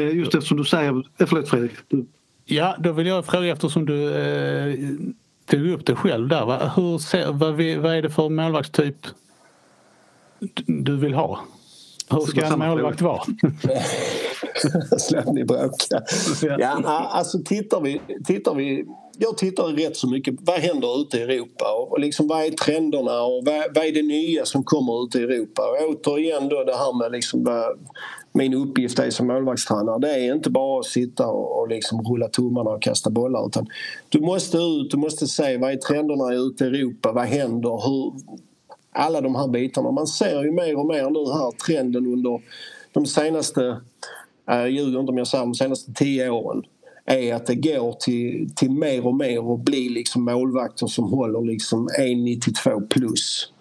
[0.00, 1.72] Eh, just eftersom du säger, eh, förlåt Fredrik.
[1.88, 2.06] Du...
[2.44, 4.74] Ja, då vill jag fråga eftersom du eh,
[5.44, 6.44] tog upp det själv där.
[6.44, 6.72] Va?
[6.76, 9.06] Hur ser, vad, vad är det för målvaktstyp
[10.66, 11.40] du vill ha?
[12.10, 13.22] Hur ska en målvakt vara?
[14.98, 16.02] Släpp ni bråka.
[16.42, 18.86] Ja, alltså tittar vi, tittar vi
[19.18, 23.22] jag tittar rätt så mycket vad händer ute i Europa och liksom vad är trenderna
[23.22, 25.62] och vad, vad är det nya som kommer ute i Europa.
[25.62, 27.78] Och återigen då det här med liksom vad
[28.32, 32.28] min uppgift är som målvaktstränare det är inte bara att sitta och, och liksom rulla
[32.28, 33.66] tummarna och kasta bollar utan
[34.08, 38.12] du måste ut, du måste se vad är trenderna ute i Europa, vad händer, hur,
[38.92, 39.90] alla de här bitarna.
[39.90, 42.40] Man ser ju mer och mer nu här trenden under
[42.92, 43.80] de senaste,
[44.46, 46.62] jag ljuger inte om jag säger de senaste tio åren
[47.06, 51.40] är att det går till, till mer och mer och blir liksom målvakter som håller
[51.40, 53.52] liksom 1,92 plus.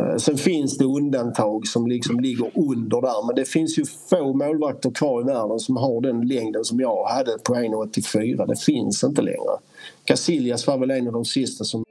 [0.00, 4.32] Eh, sen finns det undantag som liksom ligger under där men det finns ju få
[4.32, 8.46] målvakter kvar i världen som har den längden som jag hade på 1,84.
[8.46, 9.58] Det finns inte längre.
[10.04, 11.84] Casillas var väl en av de sista som...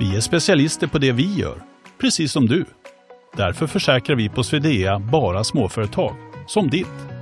[0.00, 1.62] Vi är specialister på det vi gör,
[2.00, 2.64] precis som du.
[3.36, 6.14] Därför försäkrar vi på Swedea bara småföretag,
[6.46, 7.21] som ditt.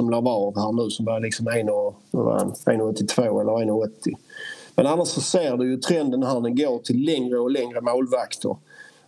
[0.00, 4.14] som la av här nu som var liksom 1,82 eller 1,80.
[4.76, 8.56] Men annars så ser du ju trenden här, den går till längre och längre målvakter.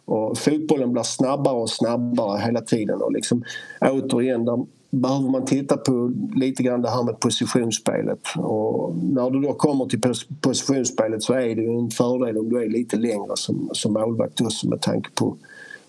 [0.04, 3.02] Och fotbollen blir snabbare och snabbare hela tiden.
[3.02, 3.44] Och liksom,
[3.80, 8.20] återigen, där behöver man titta på lite grann det här med positionsspelet.
[8.36, 10.00] Och när du då kommer till
[10.40, 14.40] positionsspelet så är det ju en fördel om du är lite längre som, som målvakt
[14.40, 15.36] också med tanke på,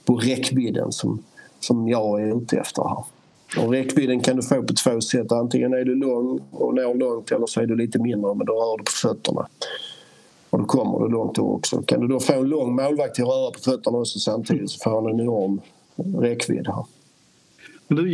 [0.06, 1.24] på räckvidden som,
[1.60, 3.04] som jag är ute efter här.
[3.58, 5.32] Och räckvidden kan du få på två sätt.
[5.32, 8.54] Antingen är du lång och når långt eller så är du lite mindre men då
[8.54, 9.48] rör du på fötterna.
[10.50, 11.82] Och då kommer du långt då också.
[11.82, 14.80] Kan du då få en lång målvakt till att röra på fötterna också samtidigt så
[14.84, 15.62] får han en enorm
[16.22, 16.86] räckvidd här.
[17.88, 18.12] Men du,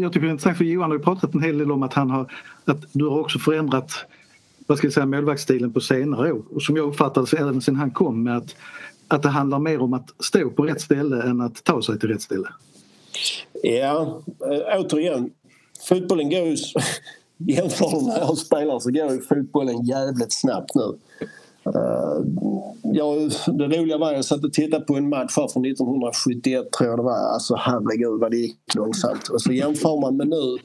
[0.00, 1.94] jag tycker det är intressant för Johan har ju pratat en hel del om att,
[1.94, 2.32] han har,
[2.64, 3.92] att du har också förändrat
[4.66, 6.42] vad ska jag säga, målvaktsstilen på senare år.
[6.54, 8.56] Och som jag uppfattade även sen han kom med att,
[9.08, 12.08] att det handlar mer om att stå på rätt ställe än att ta sig till
[12.08, 12.48] rätt ställe.
[13.62, 15.30] Ja, eh, återigen.
[15.88, 16.56] Fotbollen går ju...
[17.38, 20.98] Jämför med när jag spelar så går ju fotbollen jävligt snabbt nu.
[21.66, 22.24] Uh,
[22.82, 23.14] ja,
[23.46, 26.90] det roliga var att jag satt och tittade på en match här från 1971 tror
[26.90, 27.32] jag det var.
[27.34, 29.28] Alltså herregud vad det gick långsamt.
[29.28, 30.58] Och så jämför man med nu.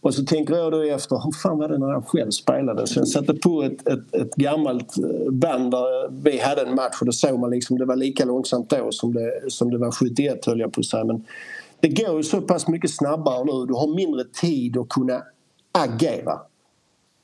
[0.00, 2.86] Och så tänker jag då efter, hur fan var det när jag själv spelade?
[2.86, 6.96] Så jag satte på ett, ett, ett gammalt eh, band där vi hade en match
[7.00, 9.90] och då såg man liksom det var lika långsamt då som det, som det var
[9.90, 11.04] 71 höll jag på att säga.
[11.04, 11.24] Men
[11.80, 13.66] det går ju så pass mycket snabbare nu.
[13.66, 15.22] Du har mindre tid att kunna
[15.72, 16.40] agera.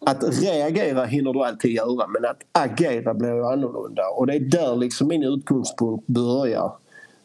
[0.07, 4.41] Att reagera hinner du alltid göra men att agera blir ju annorlunda och det är
[4.41, 6.73] där liksom min utgångspunkt börjar.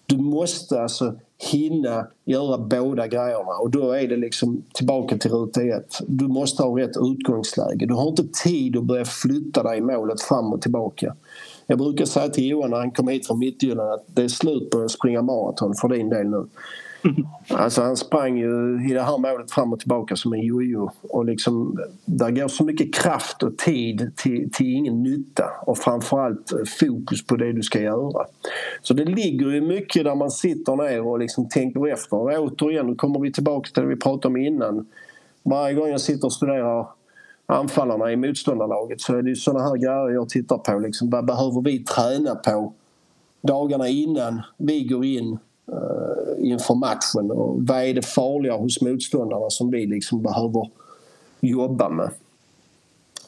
[0.06, 1.16] Du måste alltså
[1.52, 6.00] hinna göra båda grejerna och då är det liksom tillbaka till ruta ett.
[6.08, 7.86] Du måste ha rätt utgångsläge.
[7.86, 11.16] Du har inte tid att börja flytta dig i målet fram och tillbaka.
[11.68, 14.70] Jag brukar säga till Johan när han kom hit från Midtjylland att det är slut
[14.70, 16.46] på att springa maraton för din del nu.
[17.50, 21.26] Alltså han sprang ju i det här målet fram och tillbaka som en jojo och
[21.26, 26.60] liksom där går så mycket kraft och tid till, till ingen nytta och framförallt eh,
[26.80, 28.26] fokus på det du ska göra.
[28.82, 32.18] Så det ligger ju mycket där man sitter ner och liksom tänker efter.
[32.18, 34.88] Och återigen, nu kommer vi tillbaka till det vi pratade om innan.
[35.44, 36.88] Varje gång jag sitter och studerar
[37.46, 40.80] anfallarna i motståndarlaget så är det ju sådana här grejer jag tittar på.
[40.80, 42.74] Liksom, vad behöver vi träna på
[43.42, 45.38] dagarna innan vi går in
[45.72, 47.32] Eh, inför matchen.
[47.32, 50.70] Och vad är det farliga hos motståndarna som vi liksom behöver
[51.40, 52.10] jobba med?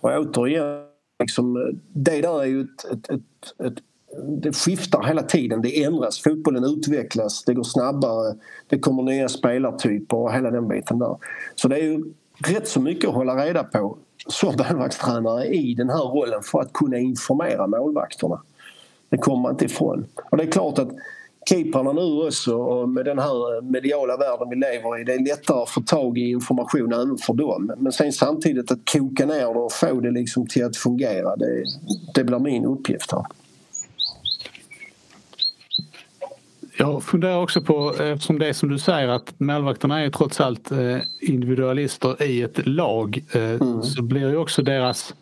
[0.01, 0.85] Och återigen,
[1.19, 3.83] liksom, det där är ju ett, ett, ett, ett
[4.27, 8.35] det skiftar hela tiden, det ändras, fotbollen utvecklas, det går snabbare,
[8.67, 11.17] det kommer nya spelartyper och hela den biten där.
[11.55, 12.13] Så det är ju
[12.47, 16.73] rätt så mycket att hålla reda på som målvaktstränare i den här rollen för att
[16.73, 18.41] kunna informera målvakterna.
[19.09, 20.05] Det kommer man inte ifrån.
[20.31, 20.89] Och det är klart att
[21.49, 25.63] keeprarna nu också och med den här mediala världen vi lever i det är lättare
[25.63, 27.73] att få tag i information även för dem.
[27.77, 31.63] Men sen samtidigt att koka ner det och få det liksom till att fungera det,
[32.13, 33.25] det blir min uppgift här.
[36.77, 40.71] Jag funderar också på, eftersom det är som du säger att målvakterna är trots allt
[40.71, 43.83] eh, individualister i ett lag eh, mm.
[43.83, 45.15] så blir ju också deras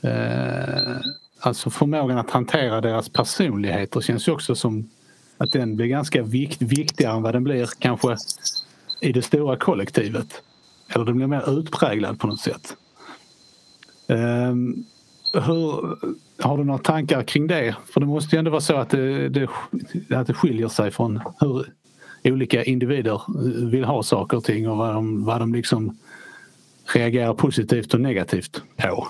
[0.00, 0.96] eh,
[1.40, 4.90] alltså förmågan att hantera deras personligheter känns ju också som
[5.42, 8.16] att den blir ganska vikt, viktigare än vad den blir kanske
[9.00, 10.42] i det stora kollektivet.
[10.88, 12.76] Eller den blir mer utpräglad på något sätt.
[14.06, 14.84] Um,
[15.32, 15.96] hur,
[16.42, 17.76] har du några tankar kring det?
[17.92, 19.48] För det måste ju ändå vara så att det, det,
[20.10, 21.66] att det skiljer sig från hur
[22.24, 25.98] olika individer eh, vill ha saker och ting och vad de, vad de liksom
[26.94, 29.08] reagerar positivt och negativt på.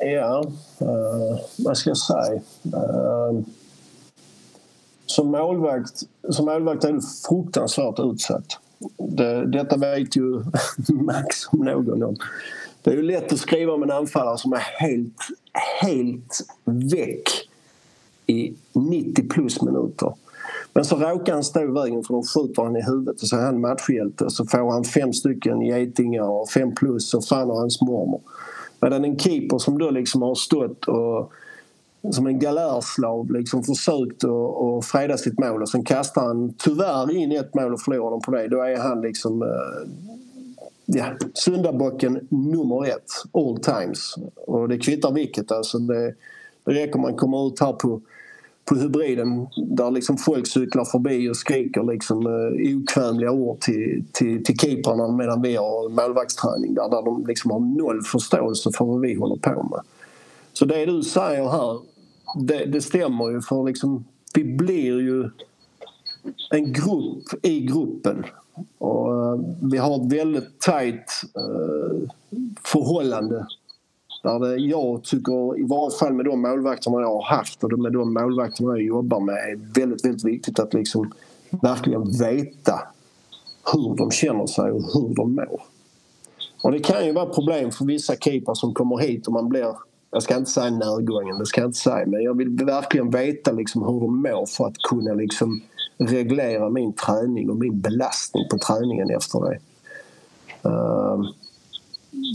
[0.00, 0.44] Ja,
[0.82, 2.40] uh, vad ska jag säga?
[2.66, 3.40] Uh,
[5.10, 8.58] som, målvakt, som målvakt är du fruktansvärt utsatt.
[8.96, 10.42] Det, detta vet ju
[10.88, 12.16] Max om någon.
[12.82, 15.28] Det är ju lätt att skriva om en anfallare som är helt,
[15.82, 17.48] helt väck
[18.26, 20.14] i 90 plus minuter.
[20.72, 23.36] Men så råkar han stå i vägen för de skjuter han i huvudet och så
[23.36, 27.56] är han matchhjälte så får han fem stycken getingar och fem plus och fan och
[27.56, 28.20] hans mormor.
[28.80, 31.32] Medan en keeper som då liksom har stått och
[32.12, 37.16] som en galärslav liksom försökt att, att freda sitt mål och sen kastar han tyvärr
[37.16, 38.48] in ett mål och förlorar dem på det.
[38.48, 39.48] Då är han liksom eh,
[40.86, 44.14] ja, syndabocken nummer ett all times.
[44.46, 45.52] Och det kvittar vilket.
[45.52, 46.14] Alltså det,
[46.64, 48.00] det räcker man kommer ut här på,
[48.64, 54.44] på hybriden där liksom folk cyklar förbi och skriker liksom eh, okvämliga ord till, till,
[54.44, 59.00] till keeprarna medan vi har målvaktsträning där, där de liksom har noll förståelse för vad
[59.00, 59.80] vi håller på med.
[60.52, 61.78] Så det du säger här,
[62.34, 64.04] det, det stämmer ju för liksom,
[64.34, 65.30] vi blir ju
[66.50, 68.24] en grupp i gruppen
[68.78, 72.08] och eh, vi har ett väldigt tajt eh,
[72.64, 73.46] förhållande
[74.22, 77.92] där det, jag tycker, i varje fall med de målvakterna jag har haft och med
[77.92, 81.12] de målvakterna jag jobbar med är väldigt, väldigt viktigt att liksom
[81.50, 82.80] verkligen veta
[83.72, 85.62] hur de känner sig och hur de mår.
[86.62, 89.74] Och det kan ju vara problem för vissa keepers som kommer hit och man blir
[90.10, 93.52] jag ska inte säga närgången, det ska jag inte säga men jag vill verkligen veta
[93.52, 95.60] liksom hur de mår för att kunna liksom
[95.98, 99.58] reglera min träning och min belastning på träningen efter det.
[100.68, 101.24] Uh,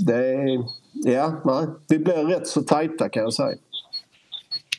[0.05, 3.57] det är, ja, nej, vi blir rätt så tajta kan jag säga.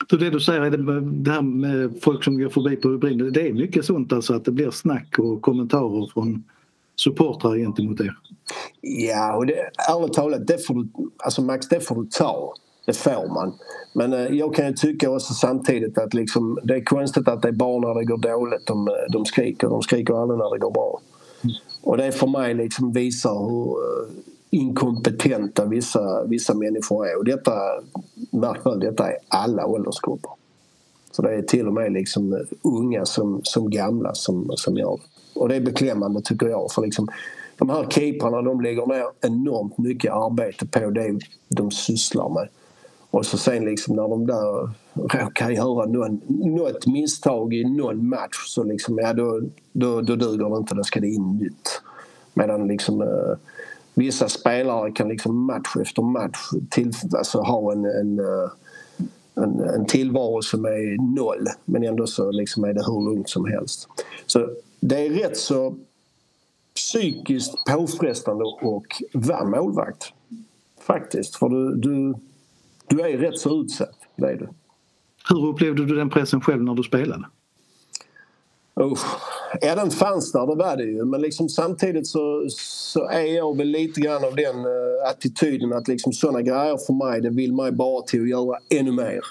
[0.09, 3.53] Så det du säger, det, här med folk som går förbi på hybrid, det är
[3.53, 6.43] mycket sånt alltså att det blir snack och kommentarer från
[6.95, 8.17] supportrar gentemot er?
[8.81, 10.87] Ja, och det, ärligt talat, det får du,
[11.17, 12.53] alltså Max, det får du ta.
[12.85, 13.53] Det får man.
[13.93, 17.47] Men eh, jag kan ju tycka också samtidigt att liksom, det är konstigt att det
[17.47, 19.67] är barn när det går dåligt de, eh, de skriker.
[19.67, 20.99] De skriker aldrig när det går bra.
[21.81, 24.09] Och det för mig liksom visar hur eh,
[24.49, 27.17] inkompetenta vissa, vissa människor är.
[27.17, 27.53] Och detta,
[28.31, 30.31] verkligen, detta är alla åldersgrupper.
[31.11, 35.39] Så det är till och med liksom unga som, som gamla som, som gör det.
[35.39, 36.71] Och det är beklämmande tycker jag.
[36.71, 37.07] För liksom,
[37.57, 42.47] de här keeprarna de lägger ner enormt mycket arbete på det de sysslar med.
[43.15, 48.45] Och så sen liksom när de där råkar göra någon, något misstag i någon match
[48.47, 49.41] så liksom, ja då,
[49.71, 51.81] då, då duger det inte, då ska det in nytt.
[52.33, 53.37] Medan liksom eh,
[53.93, 58.49] vissa spelare kan liksom match efter match till, alltså ha en, en, eh,
[59.35, 63.45] en, en tillvaro som är noll men ändå så liksom är det hur lugnt som
[63.45, 63.87] helst.
[64.25, 64.49] Så
[64.79, 65.75] det är rätt så
[66.75, 70.13] psykiskt påfrestande att vara målvakt.
[70.79, 71.35] Faktiskt.
[71.35, 72.15] För du, du
[72.87, 74.49] du är rätt så utsatt, det är du.
[75.29, 77.25] Hur upplevde du den pressen själv när du spelade?
[78.75, 78.99] Oh,
[79.61, 81.05] ja, den fanns där, det var det ju.
[81.05, 85.87] Men liksom samtidigt så, så är jag väl lite grann av den uh, attityden att
[85.87, 89.21] liksom såna grejer för mig, det vill mig bara till att göra ännu mer.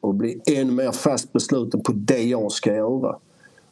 [0.00, 3.16] Och bli ännu mer fast besluten på det jag ska göra.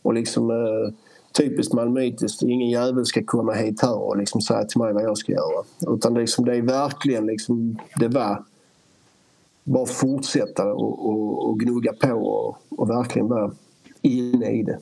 [0.03, 0.93] Och liksom uh,
[1.39, 5.19] typiskt malmöitiskt, ingen jävel ska komma hit här och liksom säga till mig vad jag
[5.19, 5.65] ska göra.
[5.95, 8.45] Utan liksom, det är verkligen liksom, det var
[9.65, 13.53] bara fortsätta och, och, och gnugga på och, och verkligen vara
[14.03, 14.79] inne i det.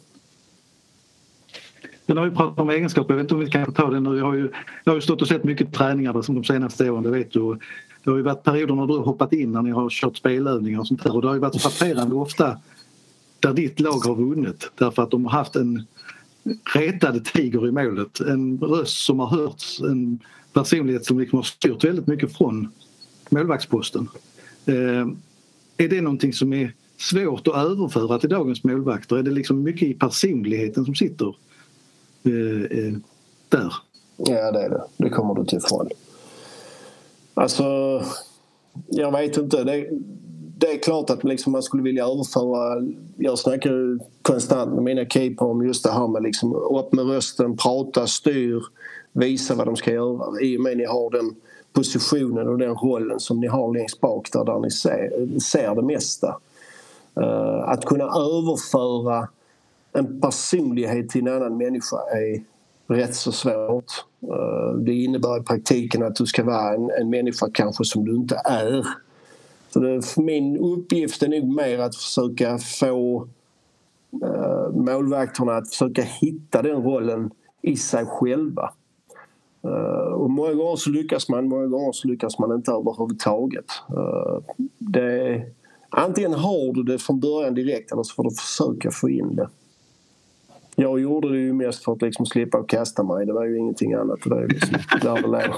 [2.06, 4.18] Men har vi pratat om egenskaper, jag vet inte om vi kan ta det nu.
[4.18, 4.50] Jag har ju,
[4.84, 7.58] jag har ju stått och sett mycket träningar som de senaste åren, det vet du.
[8.04, 10.80] Det har ju varit perioder när du har hoppat in när ni har kört spelövningar
[10.80, 12.58] och sånt där och det har ju varit frapperande ofta
[13.40, 15.86] där ditt lag har vunnit därför att de har haft en
[16.74, 18.20] retad tiger i målet.
[18.20, 20.18] En röst som har hörts, en
[20.52, 22.72] personlighet som liksom har styrt väldigt mycket från
[23.30, 24.08] målvaktsposten.
[24.70, 25.06] Eh,
[25.76, 29.16] är det någonting som är svårt att överföra till dagens målvakter?
[29.16, 31.34] Är det liksom mycket i personligheten som sitter
[32.24, 32.94] eh, eh
[33.48, 33.74] där?
[34.16, 34.84] Ja, det är det.
[34.96, 35.88] Det kommer du till ifrån.
[37.34, 37.64] Alltså,
[38.86, 39.64] jag vet inte.
[39.64, 39.88] Det,
[40.58, 42.86] det är klart att liksom man skulle vilja överföra...
[43.16, 47.56] Jag snackar konstant med mina keeper om just det här med liksom upp med rösten,
[47.56, 48.62] prata, styr,
[49.12, 50.40] visa vad de ska göra.
[50.40, 51.34] I och med att ni har den
[51.72, 55.82] positionen och den rollen som ni har längst bak där, där ni ser, ser det
[55.82, 56.36] mesta.
[57.20, 59.28] Eh, att kunna överföra
[59.92, 62.42] en personlighet till en annan människa är
[62.94, 64.04] rätt så svårt.
[64.22, 68.16] Eh, det innebär i praktiken att du ska vara en, en människa kanske som du
[68.16, 68.86] inte är.
[69.70, 73.28] Så det, min uppgift är nog mer att försöka få
[74.24, 77.30] uh, målvakterna att försöka hitta den rollen
[77.62, 78.72] i sig själva.
[79.64, 83.64] Uh, och många gånger så lyckas man, många gånger så lyckas man inte överhuvudtaget.
[83.90, 84.38] Uh,
[84.78, 85.42] det,
[85.90, 89.48] antingen har du det från början direkt eller så får du försöka få in det.
[90.76, 93.26] Jag gjorde det ju mest för att liksom slippa att kasta mig.
[93.26, 94.18] Det var ju ingenting annat.
[94.24, 95.54] Det är liksom där.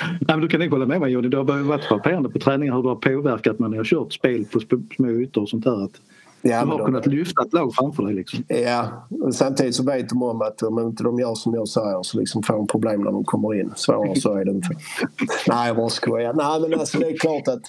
[0.00, 1.28] Nej, men du kan nog hålla med mig Johnny.
[1.28, 4.44] Det har varit frapperande på träningar hur du har påverkat när ni har kört spel
[4.44, 4.60] på
[4.96, 5.84] små ytor och sånt där.
[5.84, 6.00] Att
[6.48, 7.10] Ja, du har kunnat de...
[7.10, 8.14] lyfta ett lag framför dig.
[8.14, 8.44] Liksom.
[8.48, 12.18] Ja, samtidigt så vet de om att om inte de gör som jag säger så
[12.18, 13.72] liksom får de problem när de kommer in.
[13.76, 14.68] Svårare så är det inte.
[15.48, 16.32] Nej, jag bara skojar.
[16.32, 17.62] Nej, men alltså det är klart att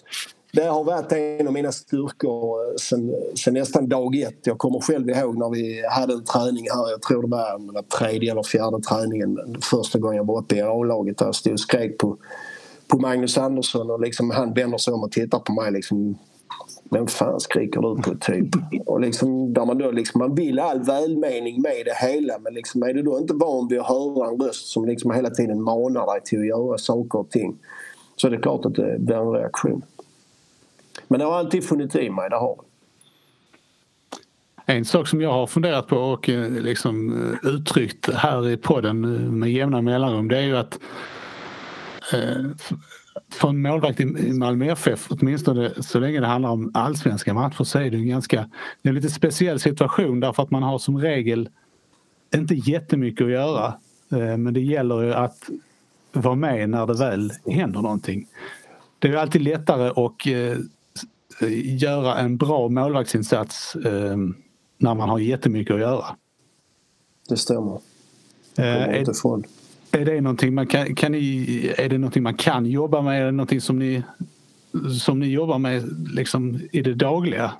[0.54, 4.40] det har varit en av mina styrkor sen, sen nästan dag ett.
[4.44, 7.84] Jag kommer själv ihåg när vi hade en träning här, jag tror det var den
[7.84, 11.60] tredje eller fjärde träningen första gången jag var uppe i A-laget där jag stod och
[11.60, 12.18] skrek på,
[12.88, 16.18] på Magnus Andersson och liksom han vänder sig om och tittar på mig liksom
[16.92, 18.48] vem fan skriker du på typ?
[18.86, 22.84] Och liksom, där man, då liksom, man vill all välmening med det hela men liksom,
[22.84, 26.14] är du då inte van vid att höra en röst som liksom hela tiden manar
[26.14, 27.58] dig till att göra saker och ting
[28.16, 29.82] så är det klart att det blir en reaktion.
[31.08, 32.56] Men det har alltid funnits i mig, det har
[34.70, 39.04] en sak som jag har funderat på och eh, liksom eh, uttryckt här i podden
[39.04, 40.80] eh, med jämna mellanrum det är ju att
[43.30, 47.80] för en målvakt i Malmö FF, åtminstone så länge det handlar om allsvenska matcher, så
[47.80, 48.50] är det en ganska
[48.82, 51.50] det är en lite speciell situation därför att man har som regel
[52.36, 53.66] inte jättemycket att göra.
[54.12, 55.50] Eh, men det gäller ju att
[56.14, 58.28] vara med när det väl händer någonting.
[59.00, 60.58] Det är alltid lättare att eh,
[61.64, 64.18] göra en bra målvaktsinsats eh,
[64.78, 66.06] när man har jättemycket att göra.
[67.30, 67.80] Det stämmer.
[68.56, 69.44] Kommer inte ifrån.
[69.92, 73.22] Är det någonting man kan, kan ni, är det någonting man kan jobba med?
[73.22, 74.04] Är det någonting som ni,
[75.02, 75.84] som ni jobbar med
[76.14, 77.52] liksom i det dagliga?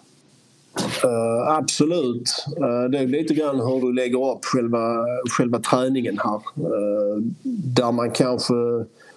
[1.06, 2.46] Uh, absolut.
[2.58, 5.06] Uh, det är lite grann hur du lägger upp själva,
[5.38, 6.36] själva träningen här.
[6.36, 8.54] Uh, där man kanske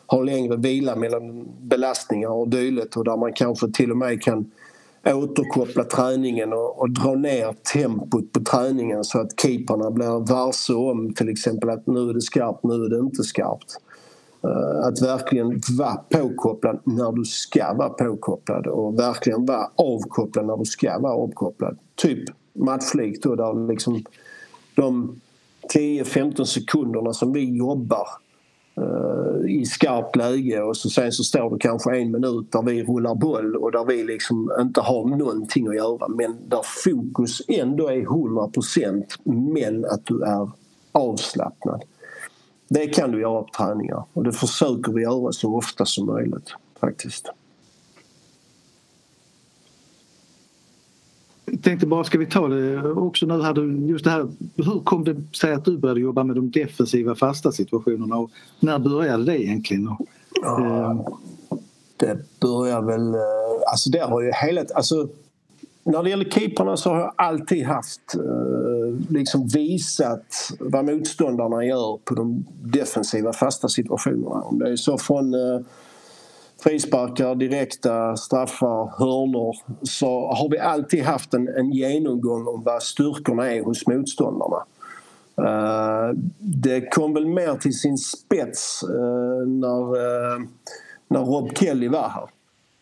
[0.07, 4.51] har längre vila mellan belastningar och dylikt och där man kanske till och med kan
[5.03, 10.73] Eh, återkoppla träningen och, och dra ner tempot på träningen så att keeperna blir varse
[10.73, 13.77] om till exempel att nu är det skarpt, nu är det inte skarpt.
[14.45, 20.57] Uh, att verkligen vara påkopplad när du ska vara påkopplad och verkligen vara avkopplad när
[20.57, 21.79] du ska vara avkopplad.
[21.95, 24.05] Typ matchlik då där liksom
[24.75, 25.21] de
[25.75, 28.09] 10-15 sekunderna som vi jobbar
[28.77, 32.83] Eh, i skarpt läge och så sen så står det kanske en minut där vi
[32.83, 37.89] rullar boll och där vi liksom inte har någonting att göra men där fokus ändå
[37.89, 40.51] är 100 procent men att du är
[40.93, 41.83] avslappnad.
[42.69, 46.55] Det kan du göra på träningar och det försöker vi göra så ofta som möjligt
[46.81, 47.31] faktiskt.
[51.63, 55.17] Tänkte bara, ska vi ta det också nu här, just det här, hur kom det
[55.33, 58.31] sig att du började jobba med de defensiva fasta situationerna och
[58.61, 59.97] när började det egentligen?
[60.43, 61.07] Ja, eh,
[61.97, 63.21] det börjar väl, eh,
[63.71, 65.09] alltså det har ju hela, alltså
[65.85, 71.99] när det gäller keeperna så har jag alltid haft eh, liksom visat vad motståndarna gör
[72.05, 74.43] på de defensiva fasta situationerna.
[74.43, 75.35] Om det är så från
[76.63, 83.53] frisparkar, direkta straffar, hörnor så har vi alltid haft en, en genomgång om vad styrkorna
[83.53, 84.65] är hos motståndarna.
[85.41, 90.47] Uh, det kom väl mer till sin spets uh, när, uh,
[91.09, 92.29] när Rob Kelly var här.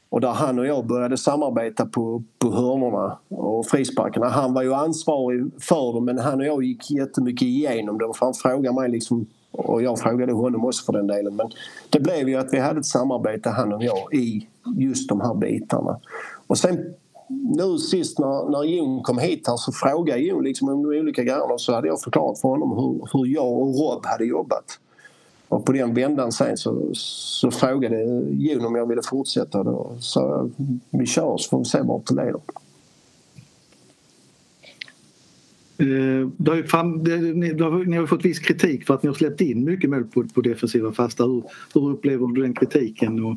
[0.08, 4.28] och där han och jag började samarbeta på, på hörnorna och frisparkarna.
[4.28, 8.26] Han var ju ansvarig för dem men han och jag gick jättemycket igenom dem för
[8.26, 9.26] han frågade mig liksom
[9.58, 11.36] och jag frågade honom också för den delen.
[11.36, 11.50] Men
[11.90, 14.46] det blev ju att vi hade ett samarbete han och jag i
[14.76, 16.00] just de här bitarna.
[16.46, 16.94] Och sen
[17.28, 21.22] nu sist när, när Jon kom hit här så frågade Jon liksom om de olika
[21.22, 24.78] grejerna så hade jag förklarat för honom hur, hur jag och Rob hade jobbat.
[25.48, 27.96] Och på den vändan sen så, så frågade
[28.30, 29.62] Jon om jag ville fortsätta.
[29.62, 30.48] Då sa
[30.90, 32.32] vi kör så får vi se vart det leder.
[32.32, 32.40] Eh,
[35.80, 39.06] Eh, det har fram, det, ni, har, ni har fått viss kritik för att ni
[39.06, 41.24] har släppt in mycket mål på, på defensiva fasta.
[41.24, 41.42] Hur,
[41.74, 43.24] hur upplever du den kritiken?
[43.24, 43.30] Och,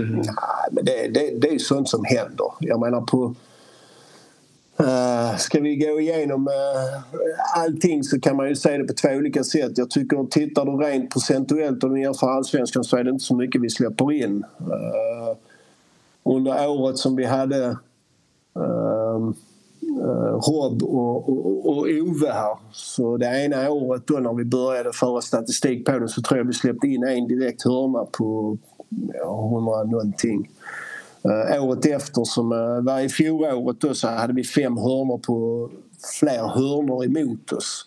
[0.00, 0.10] eh...
[0.10, 0.24] Nej,
[0.72, 2.46] men det, det, det är sånt som händer.
[2.60, 3.34] Jag menar på...
[4.80, 9.08] Uh, ska vi gå igenom uh, allting så kan man ju se det på två
[9.08, 9.78] olika sätt.
[9.78, 13.36] Jag tycker tittar du rent procentuellt och du jämför allsvenskan så är det inte så
[13.36, 14.44] mycket vi släpper in.
[14.60, 15.36] Uh,
[16.24, 17.66] under året som vi hade
[18.58, 19.32] uh,
[20.00, 22.58] Eh, Rob och, och, och Ove här.
[22.72, 26.44] Så det ena året då när vi började föra statistik på det så tror jag
[26.44, 28.58] vi släppte in en direkt hörna på
[29.14, 30.50] ja, 100 någonting.
[31.26, 35.18] Uh, året efter som eh, uh, var i fjolåret då så hade vi fem hörnor
[35.18, 35.70] på
[36.20, 37.86] fler hörnor emot oss.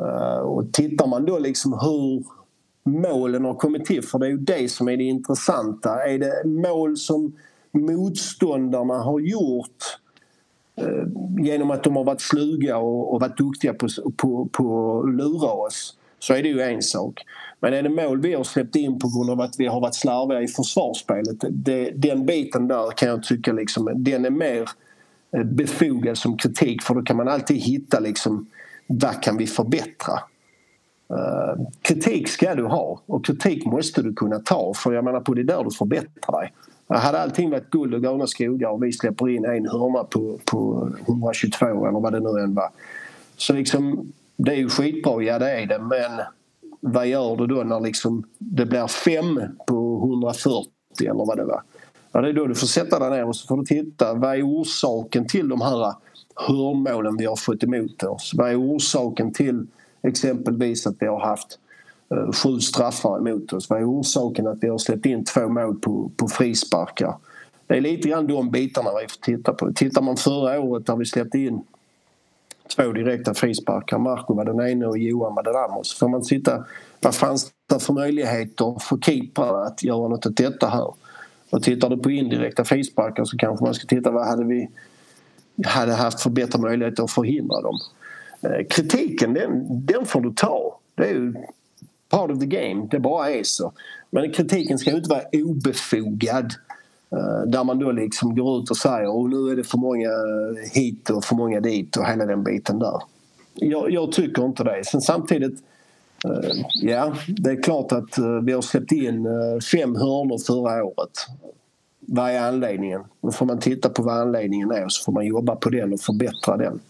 [0.00, 2.24] Uh, och tittar man då liksom hur
[2.90, 6.04] målen har kommit till, för det är ju det som är det intressanta.
[6.04, 7.32] Är det mål som
[7.72, 10.03] motståndarna har gjort Eh,
[10.76, 11.06] Eh,
[11.44, 15.50] genom att de har varit sluga och, och varit duktiga på, på, på att lura
[15.50, 17.20] oss så är det ju en sak.
[17.60, 19.94] Men är det mål vi har släppt in på grund av att vi har varit
[19.94, 24.70] slarviga i försvarsspelet det, den biten där kan jag tycka liksom, den är mer
[25.36, 28.46] eh, befogad som kritik för då kan man alltid hitta liksom
[28.86, 30.14] vad kan vi förbättra?
[31.10, 35.34] Uh, kritik ska du ha och kritik måste du kunna ta för jag menar på
[35.34, 36.52] det är där du förbättrar dig.
[36.88, 40.88] Hade allting varit guld och gröna skogar och vi släpper in en hörna på, på
[41.08, 42.70] 122 eller vad det nu än var.
[43.36, 46.20] Så liksom, det är ju skitbra, ja det är det, men
[46.80, 50.70] vad gör du då när liksom det blir fem på 140
[51.00, 51.62] eller vad det var?
[52.12, 54.34] Ja, det är då du får sätta dig ner och så får du titta vad
[54.34, 55.94] är orsaken till de här
[56.36, 58.32] hörnmålen vi har fått emot oss?
[58.34, 59.66] Vad är orsaken till
[60.02, 61.58] exempelvis att vi har haft
[62.10, 63.70] Eh, sju straffar emot oss.
[63.70, 67.14] Vad är orsaken att vi har släppt in två mål på, på frisparkar?
[67.66, 69.72] Det är lite grann de bitarna vi får titta på.
[69.72, 71.62] Tittar man förra året där vi släppte in
[72.76, 73.98] två direkta frisparkar.
[73.98, 75.84] Marco var den ena och Johan var den andra.
[75.84, 76.64] Så får man titta
[77.00, 80.94] vad fanns det för möjligheter för keepare att göra något åt detta här.
[81.50, 84.68] Och tittar du på indirekta frisparkar så kanske man ska titta vad hade vi
[85.66, 87.78] hade haft för bättre möjligheter att förhindra dem.
[88.42, 90.78] Eh, kritiken den, den får du ta.
[90.94, 91.34] Det är ju
[92.14, 92.88] part of the game.
[92.90, 93.72] Det bara är så.
[94.10, 96.54] Men kritiken ska ju inte vara obefogad.
[97.12, 100.08] Eh, där man då liksom går ut och säger och nu är det för många
[100.08, 103.02] eh, hit och för många dit och hela den biten där.
[103.54, 104.84] Jag, jag tycker inte det.
[104.84, 105.58] Sen samtidigt,
[106.24, 109.26] eh, ja det är klart att vi har släppt in
[109.72, 111.26] fem hörnor förra året.
[112.00, 113.00] Vad är anledningen?
[113.20, 115.92] Då får man titta på vad anledningen är och så får man jobba på den
[115.92, 116.80] och förbättra den.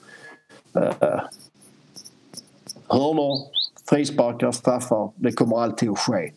[2.89, 3.39] Hörnor
[3.89, 6.33] Frisparkar, straffar, det kommer alltid att ske.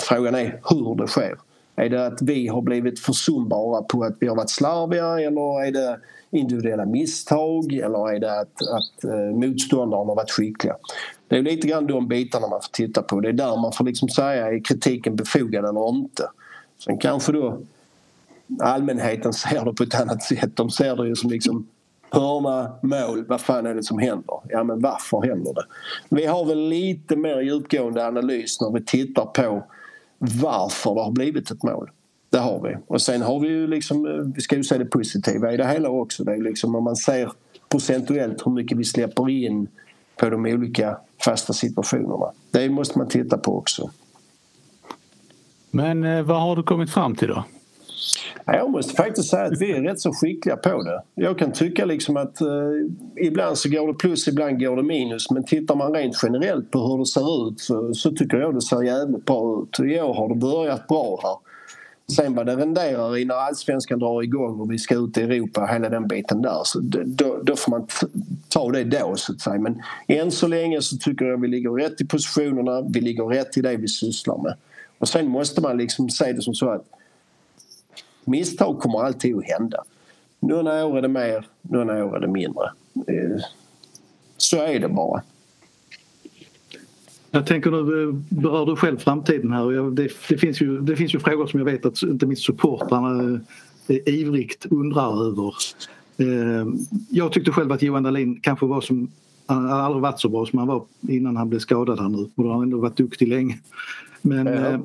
[0.00, 1.38] Frågan är hur det sker.
[1.76, 5.72] Är det att vi har blivit försumbara på att vi har varit slarviga eller är
[5.72, 10.76] det individuella misstag eller är det att, att eh, motståndarna har varit skickliga?
[11.28, 13.20] Det är lite grann de bitarna man får titta på.
[13.20, 16.28] Det är där man får liksom säga är kritiken befogad eller inte.
[16.84, 17.58] Sen kanske då
[18.60, 20.56] allmänheten ser det på ett annat sätt.
[20.56, 21.66] De ser det ju som liksom
[22.10, 24.40] hörna, mål, vad fan är det som händer?
[24.48, 25.64] Ja men varför händer det?
[26.08, 29.64] Vi har väl lite mer djupgående analys när vi tittar på
[30.18, 31.90] varför det har blivit ett mål.
[32.30, 32.76] Det har vi.
[32.86, 35.66] Och sen har vi ju liksom, eh, vi ska ju se det positiva i det
[35.66, 36.24] hela också.
[36.24, 37.32] Det är liksom om man ser
[37.68, 39.68] procentuellt hur mycket vi släpper in
[40.16, 42.32] på de olika fasta situationerna.
[42.50, 43.90] Det måste man titta på också.
[45.70, 47.44] Men eh, vad har du kommit fram till då?
[48.46, 51.02] Jag måste faktiskt säga att vi är rätt så skickliga på det.
[51.14, 52.46] Jag kan tycka liksom att eh,
[53.16, 55.30] ibland så går det plus, ibland går det minus.
[55.30, 58.62] Men tittar man rent generellt på hur det ser ut så, så tycker jag det
[58.62, 59.80] ser jävligt bra ut.
[59.80, 61.36] I år har det börjat bra här.
[62.16, 65.66] Sen vad det renderar i när allsvenskan drar igång och vi ska ut i Europa,
[65.72, 66.60] hela den biten där.
[66.64, 67.86] Så då, då får man
[68.48, 69.58] ta det då så att säga.
[69.58, 73.56] Men än så länge så tycker jag vi ligger rätt i positionerna, vi ligger rätt
[73.56, 74.54] i det vi sysslar med.
[74.98, 76.84] Och sen måste man liksom se det som så att
[78.26, 79.84] misstag kommer alltid att hända.
[80.40, 82.64] Några år är det mer, några år är det mindre.
[82.94, 83.40] Eh,
[84.36, 85.22] så är det bara.
[87.30, 91.18] Jag tänker nu berör du själv framtiden här det, det, finns ju, det finns ju
[91.18, 93.40] frågor som jag vet att inte minst supportrarna
[93.88, 95.54] ivrigt undrar över.
[97.10, 99.10] Jag tyckte själv att Johan Dahlin kanske var som
[99.46, 102.30] han har aldrig varit så bra som han var innan han blev skadad här nu
[102.34, 103.58] och han har ändå varit duktig länge.
[104.22, 104.80] Men ja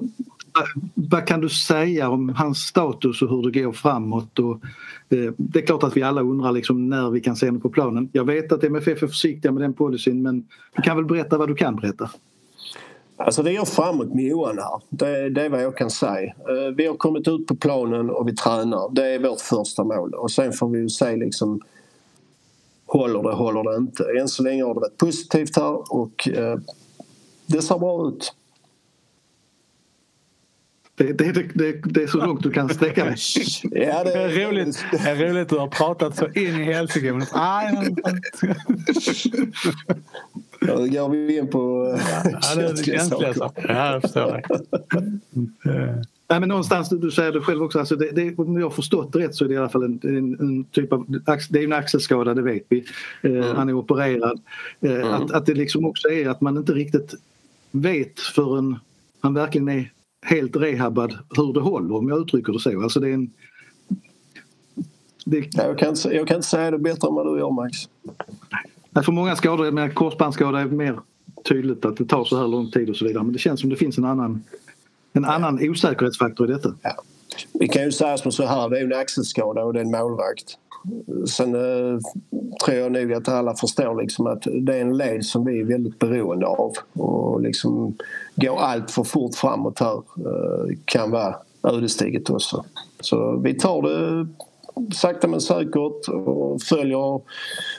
[0.93, 4.39] vad kan du säga om hans status och hur det går framåt?
[4.39, 4.53] Och,
[5.09, 7.69] eh, det är klart att vi alla undrar liksom när vi kan se honom på
[7.69, 8.09] planen.
[8.11, 11.47] Jag vet att MFF är försiktiga med den policyn men du kan väl berätta vad
[11.47, 12.09] du kan berätta?
[13.17, 14.81] Alltså det går framåt med Johan här.
[14.89, 16.33] Det, det är vad jag kan säga.
[16.49, 18.89] Eh, vi har kommit ut på planen och vi tränar.
[18.91, 21.61] Det är vårt första mål och sen får vi ju se liksom
[22.85, 24.05] håller det, håller det inte.
[24.19, 26.59] Än så länge har det varit positivt här och eh,
[27.45, 28.33] det ser bra ut.
[30.99, 33.15] Det, det, det, det, är så långt du kan sträcka dig.
[33.63, 37.07] Ja, det, är roligt, det är roligt att du har pratat så in i helsike.
[37.33, 37.71] Ja,
[40.59, 41.95] då går vi in på
[42.41, 43.65] ja, det är känsliga saker.
[43.67, 44.41] Ja, jag förstår
[46.29, 49.13] Nej, men någonstans, du säger det själv också, alltså det, det, om jag har förstått
[49.13, 51.05] det rätt så är det i alla fall en, en, en typ av,
[51.49, 52.85] det är en axelskada det vet vi.
[53.21, 53.55] Eh, mm.
[53.55, 54.39] Han är opererad.
[54.81, 55.07] Eh, mm.
[55.07, 57.13] att, att det liksom också är att man inte riktigt
[57.71, 58.79] vet förrän
[59.19, 59.91] han verkligen är
[60.21, 62.83] helt rehabad hur det håller om jag uttrycker det så.
[62.83, 63.31] Alltså det är en,
[65.25, 65.55] det...
[65.55, 67.77] Jag, kan, jag kan inte säga det bättre än vad du gör Max.
[69.05, 70.99] För många skador, med korsbandsskada är mer
[71.43, 73.69] tydligt att det tar så här lång tid och så vidare men det känns som
[73.69, 74.43] det finns en annan
[75.13, 76.73] en annan osäkerhetsfaktor i detta.
[76.81, 77.03] Ja.
[77.53, 79.91] Vi kan ju säga som så här, det är en axelskada och det är en
[79.91, 80.57] målvakt.
[81.27, 81.99] Sen eh,
[82.65, 85.65] tror jag nog att alla förstår liksom att det är en led som vi är
[85.65, 87.97] väldigt beroende av och liksom
[88.35, 92.65] går allt för fort framåt här eh, kan vara ödesdigert också.
[92.99, 94.27] Så vi tar det
[94.95, 97.21] sakta men säkert och följer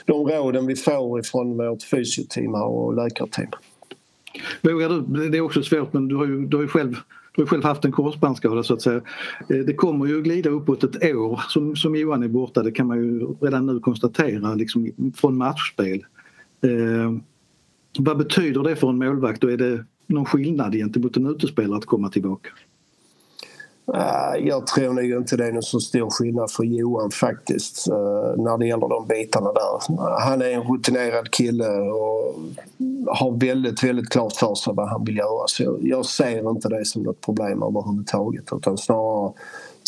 [0.05, 3.49] de råden vi får ifrån vårt fysioteam och läkarteam.
[4.61, 6.95] Vågar du, det är också svårt men du har ju, du har ju själv
[7.35, 9.01] du har själv haft en korsbandsskada så att säga.
[9.49, 12.87] Eh, det kommer ju glida uppåt ett år som, som Johan är borta, det kan
[12.87, 16.05] man ju redan nu konstatera liksom, från matchspel.
[16.61, 17.11] Eh,
[17.99, 21.85] vad betyder det för en målvakt och är det någon skillnad gentemot en utespelare att
[21.85, 22.49] komma tillbaka?
[23.93, 28.43] Eh, jag tror nog inte det är någon så stor skillnad för Johan faktiskt eh,
[28.43, 29.97] när det gäller de bitarna där.
[30.19, 32.35] Han är en rutinerad kille och
[33.07, 35.47] har väldigt, väldigt klart för sig vad han vill göra.
[35.47, 39.33] Så jag ser inte det som något problem överhuvudtaget utan snarare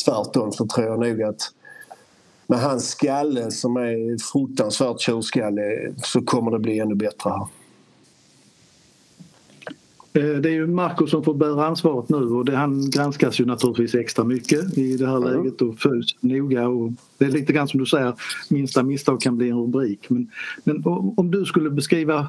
[0.06, 1.42] tvärtom så tror jag nog att
[2.48, 7.48] med hans skalle som är fruktansvärt tjurskallig så kommer det bli ännu bättre här.
[10.14, 13.46] Eh, det är ju Marco som får bära ansvaret nu och det, han granskas ju
[13.46, 15.30] naturligtvis extra mycket i det här mm.
[15.30, 16.68] läget och följs noga.
[16.68, 18.14] Och det är lite grann som du säger,
[18.50, 20.10] minsta misstag kan bli en rubrik.
[20.10, 20.32] Men,
[20.64, 20.84] men
[21.18, 22.28] om du skulle beskriva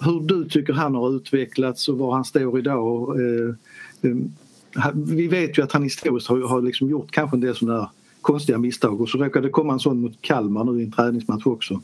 [0.00, 3.20] hur du tycker han har utvecklats och var han står idag.
[3.20, 3.54] Eh,
[4.02, 4.16] eh,
[4.94, 7.88] vi vet ju att han historiskt har, har liksom gjort kanske en del sådana där
[8.20, 11.46] konstiga misstag och så råkade det komma en sån mot Kalmar nu i en träningsmatch
[11.46, 11.80] också.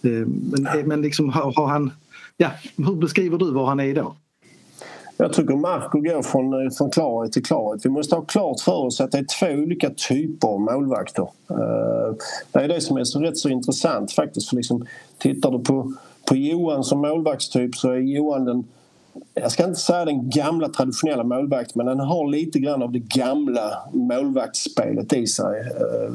[0.00, 1.90] Men, men liksom har, har han,
[2.36, 4.14] ja, hur beskriver du var han är idag?
[5.20, 7.86] Jag tycker Marco går från, eh, från klarhet till klarhet.
[7.86, 11.22] Vi måste ha klart för oss att det är två olika typer av målvakter.
[11.50, 12.14] Eh,
[12.52, 14.48] det är det som är så rätt så intressant faktiskt.
[14.48, 14.86] För liksom,
[15.18, 15.92] tittar du på,
[16.28, 18.64] på Johan som målvaktstyp så är Johan den
[19.34, 22.98] jag ska inte säga den gamla traditionella målvakten men den har lite grann av det
[22.98, 25.60] gamla målvaktsspelet i sig.
[25.60, 26.12] Eh,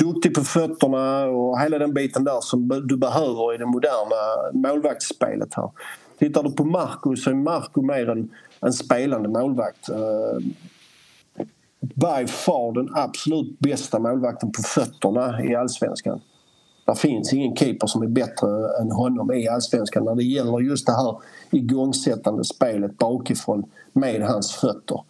[0.00, 4.16] duktig på fötterna och hela den biten där som du behöver i det moderna
[4.52, 5.70] målvaktsspelet här.
[6.18, 9.90] Tittar du på Marco så är Marco mer en, en spelande målvakt.
[9.90, 10.38] Uh,
[11.80, 16.20] by far den absolut bästa målvakten på fötterna i allsvenskan.
[16.86, 18.48] Det finns ingen keeper som är bättre
[18.80, 21.16] än honom i allsvenskan när det gäller just det här
[21.50, 25.00] igångsättande spelet bakifrån med hans fötter.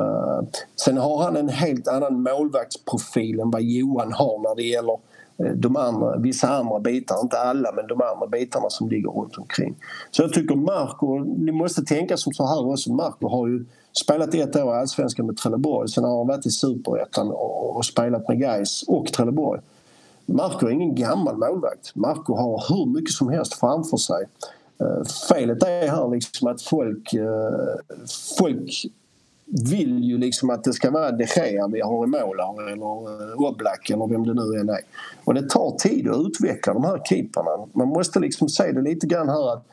[0.00, 0.40] Uh,
[0.76, 4.98] sen har han en helt annan målvaktsprofil än vad Johan har när det gäller
[5.38, 9.38] Eh, de andra, vissa andra bitar, inte alla men de andra bitarna som ligger runt
[9.38, 9.74] omkring.
[10.10, 14.34] Så jag tycker Marco, ni måste tänka som så här också, Marco har ju spelat
[14.34, 18.28] ett år i Allsvenskan med Trelleborg, sen har han varit i Superettan och, och spelat
[18.28, 19.60] med Gais och Trelleborg.
[20.26, 21.94] Marco är ingen gammal målvakt.
[21.94, 24.26] Marco har hur mycket som helst framför sig.
[24.80, 27.96] Eh, felet är här liksom att folk, eh,
[28.38, 28.86] folk
[29.70, 33.40] vill ju liksom att det ska vara de Gea vi har i mål eller eh,
[33.40, 34.80] Oblak eller vem det nu än är.
[35.24, 37.66] Och det tar tid att utveckla de här keeparna.
[37.72, 39.66] Man måste liksom se det lite grann här att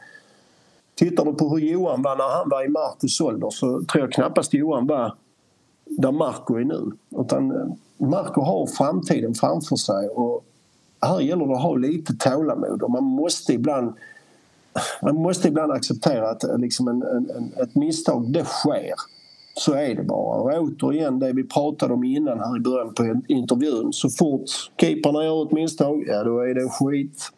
[0.96, 4.12] Tittar du på hur Johan var när han var i Marcus ålder så tror jag
[4.12, 5.16] knappast Johan var
[5.86, 6.92] där Marco är nu.
[7.20, 7.68] Utan eh,
[8.08, 10.46] Marco har framtiden framför sig och
[11.02, 13.94] här gäller det att ha lite tålamod och man måste ibland
[15.02, 18.94] man måste ibland acceptera att eh, liksom en, en, ett misstag, det sker.
[19.60, 20.40] Så är det bara.
[20.40, 23.94] Och återigen det vi pratade om innan här i början på intervjun.
[23.94, 27.32] Så fort keeperna gör ett misstag, ja då är det skit.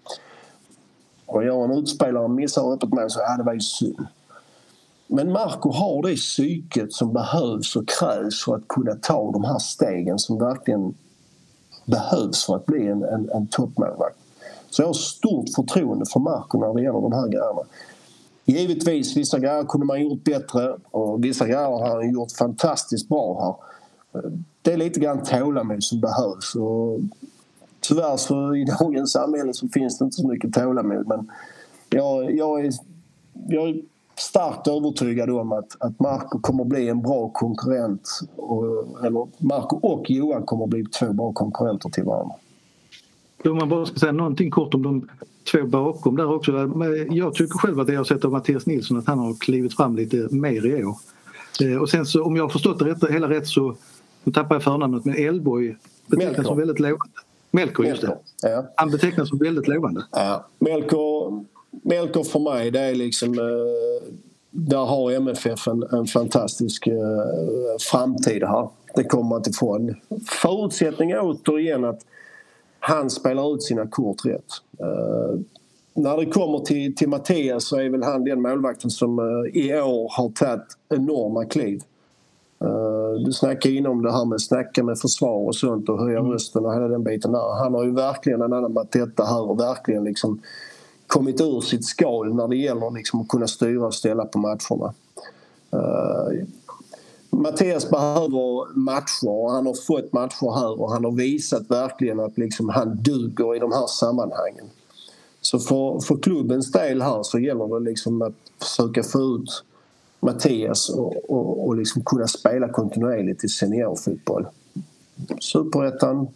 [1.25, 4.07] Och gör en utspelare missar öppet mål så ja det var ju synd.
[5.07, 9.59] Men Marco har det psyket som behövs och krävs för att kunna ta de här
[9.59, 10.93] stegen som verkligen
[11.85, 14.17] behövs för att bli en, en, en toppmålvakt.
[14.69, 17.61] Så jag har stort förtroende för Marco när det gäller de här grejerna.
[18.45, 23.57] Givetvis, vissa grejer kunde man gjort bättre och vissa grejer har han gjort fantastiskt bra
[24.13, 24.23] här.
[24.61, 26.55] Det är lite grann tålamod som behövs.
[26.55, 26.99] Och
[27.79, 31.31] tyvärr så i dagens samhälle så finns det inte så mycket tålamod men
[31.89, 32.73] jag, jag, är,
[33.47, 33.81] jag är
[34.17, 38.09] starkt övertygad om att, att Marco kommer bli en bra konkurrent.
[38.35, 38.65] Och,
[39.05, 42.35] eller Marco och Johan kommer bli två bra konkurrenter till varandra.
[43.45, 45.09] Om man bara ska säga någonting kort om de
[45.51, 46.71] två bakom där också.
[47.09, 49.75] Jag tycker själv att det jag har sett av Mattias Nilsson att han har klivit
[49.75, 50.95] fram lite mer i år.
[51.61, 53.75] Eh, och sen så om jag har förstått det rätt, hela rätt så,
[54.23, 55.75] nu tappar jag förnamnet, men Elborg
[56.07, 57.13] betecknas som väldigt lovande.
[57.51, 58.17] Melker, just det.
[58.41, 58.65] Ja.
[58.75, 60.05] Han betecknas som väldigt lovande.
[60.11, 60.47] Ja.
[60.59, 61.43] Melker,
[61.83, 63.39] Melker för mig, det är liksom...
[63.39, 64.13] Eh,
[64.53, 66.93] där har MFF en, en fantastisk eh,
[67.91, 68.69] framtid här.
[68.95, 69.95] Det kommer man inte ifrån.
[70.41, 72.01] Förutsättningen återigen att
[72.83, 74.51] han spelar ut sina kort rätt.
[74.81, 75.39] Uh,
[75.93, 79.73] när det kommer till, till Mattias så är väl han den målvakten som uh, i
[79.73, 81.81] år har tagit enorma kliv.
[82.63, 86.19] Uh, du snackade innan om det här med snacka med försvar och sånt och höja
[86.19, 86.31] mm.
[86.31, 87.63] rösten och hela den biten där.
[87.63, 90.41] Han har ju verkligen anammat detta här och verkligen liksom
[91.07, 94.93] kommit ur sitt skal när det gäller liksom att kunna styra och ställa på matcherna.
[97.41, 102.37] Mattias behöver matcher och han har fått matcher här och han har visat verkligen att
[102.37, 104.65] liksom han duger i de här sammanhangen.
[105.41, 109.63] Så för, för klubbens del här så gäller det liksom att försöka få ut
[110.19, 114.45] Mattias och, och, och liksom kunna spela kontinuerligt i seniorfotboll.
[115.39, 116.27] Superettan,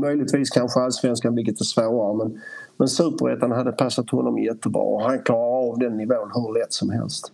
[0.00, 2.40] möjligtvis kanske allsvenskan vilket är svårare men,
[2.76, 6.90] men superettan hade passat honom jättebra och han klarar av den nivån hur lätt som
[6.90, 7.32] helst.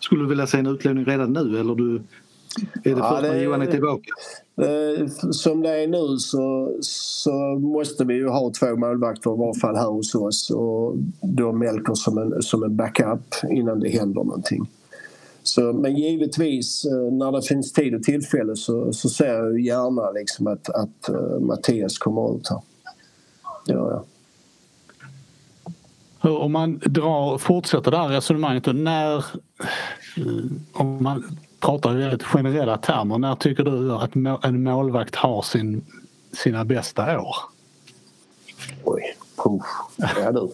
[0.00, 2.02] Skulle du vilja se en utlåning redan nu eller du,
[2.84, 4.10] är det först när Johan är tillbaka?
[5.30, 9.76] Som det är nu så, så måste vi ju ha två målvakter i varje fall
[9.76, 14.68] här hos oss och då Melker som en, som en backup innan det händer någonting.
[15.42, 20.10] Så, men givetvis eh, när det finns tid och tillfälle så, så ser jag gärna
[20.10, 22.60] liksom att, att uh, Mattias kommer ut här.
[23.66, 24.02] Det gör jag.
[26.42, 29.22] Om man drar, fortsätter det här resonemanget när eh,
[30.72, 35.84] om man pratar i väldigt generella termer, när tycker du att en målvakt har sin,
[36.32, 37.36] sina bästa år?
[38.84, 39.62] Oj, puff.
[39.96, 40.52] Ja du.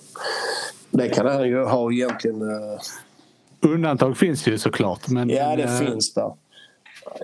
[0.90, 2.42] Det kan han ju ha egentligen.
[2.42, 2.78] Uh...
[3.60, 5.08] Undantag finns ju såklart.
[5.08, 5.78] Men, ja, det uh...
[5.78, 6.32] finns där.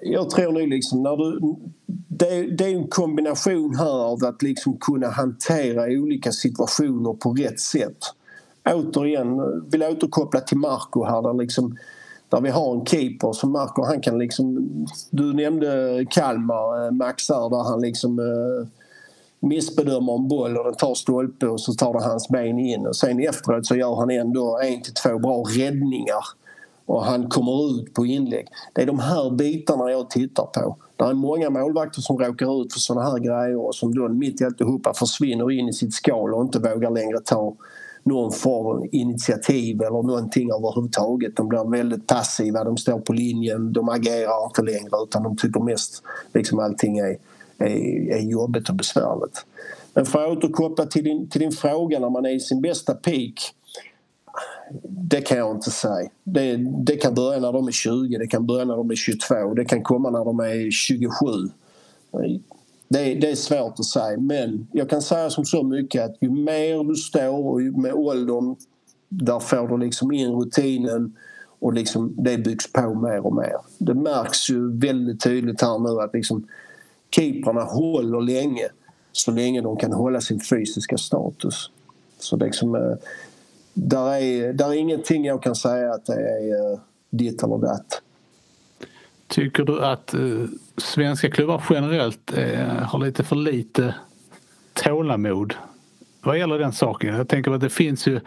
[0.03, 1.55] Jag tror nog liksom när du...
[2.09, 7.61] Det, det, är en kombination här av att liksom kunna hantera olika situationer på rätt
[7.61, 7.99] sätt
[8.65, 11.77] återigen vill återkoppla till Marco här där liksom
[12.35, 14.69] där vi har en keeper som märker, han kan liksom...
[15.11, 18.69] Du nämnde Kalmar, eh, Max här, där han liksom eh,
[19.41, 22.97] missbedömer en boll och den tar stolpe och så tar det hans ben in och
[22.97, 26.25] sen efteråt så gör han ändå en till två bra räddningar
[26.87, 28.49] och han kommer ut på inlägg.
[28.73, 30.77] Det är de här bitarna jag tittar på.
[30.97, 34.41] Det är många målvakter som råkar ut för såna här grejer och som då mitt
[34.41, 37.55] i alltihopa försvinner in i sitt skal och inte vågar längre ta
[38.05, 41.37] någon form av initiativ eller någonting överhuvudtaget.
[41.37, 45.61] De blir väldigt passiva, de står på linjen, de agerar inte längre utan de tycker
[45.61, 46.03] mest
[46.35, 47.17] liksom allting är,
[47.59, 49.47] är, är jobbigt och besvärligt.
[49.95, 52.95] Men för att återkoppla till din, till din fråga när man är i sin bästa
[52.95, 53.55] peak
[54.83, 56.11] det kan jag inte säga.
[56.25, 59.55] Det, det, kan börja när de är 20, det kan börja när de är 22,
[59.55, 61.11] det kan komma när de är 27.
[62.89, 66.31] Det, det, är svårt att säga men jag kan säga som så mycket att ju
[66.31, 68.57] mer du står och med åldern
[69.09, 71.17] där får du liksom in rutinen
[71.59, 73.57] och liksom det byggs på mer och mer.
[73.79, 76.47] Det märks ju väldigt tydligt här nu att liksom
[77.11, 78.69] keeprarna håller länge
[79.13, 81.71] så länge de kan hålla sin fysiska status.
[82.19, 82.97] Så liksom, eh,
[83.75, 86.79] där är, där är ingenting jag kan säga att det är eh,
[87.11, 88.03] ditt eller datt.
[89.29, 90.21] Tycker du att eh,
[90.77, 93.95] svenska klubbar generellt eh, har lite för lite
[94.73, 95.55] tålamod
[96.25, 97.15] vad gäller den saken?
[97.15, 98.21] Jag tänker att det finns ju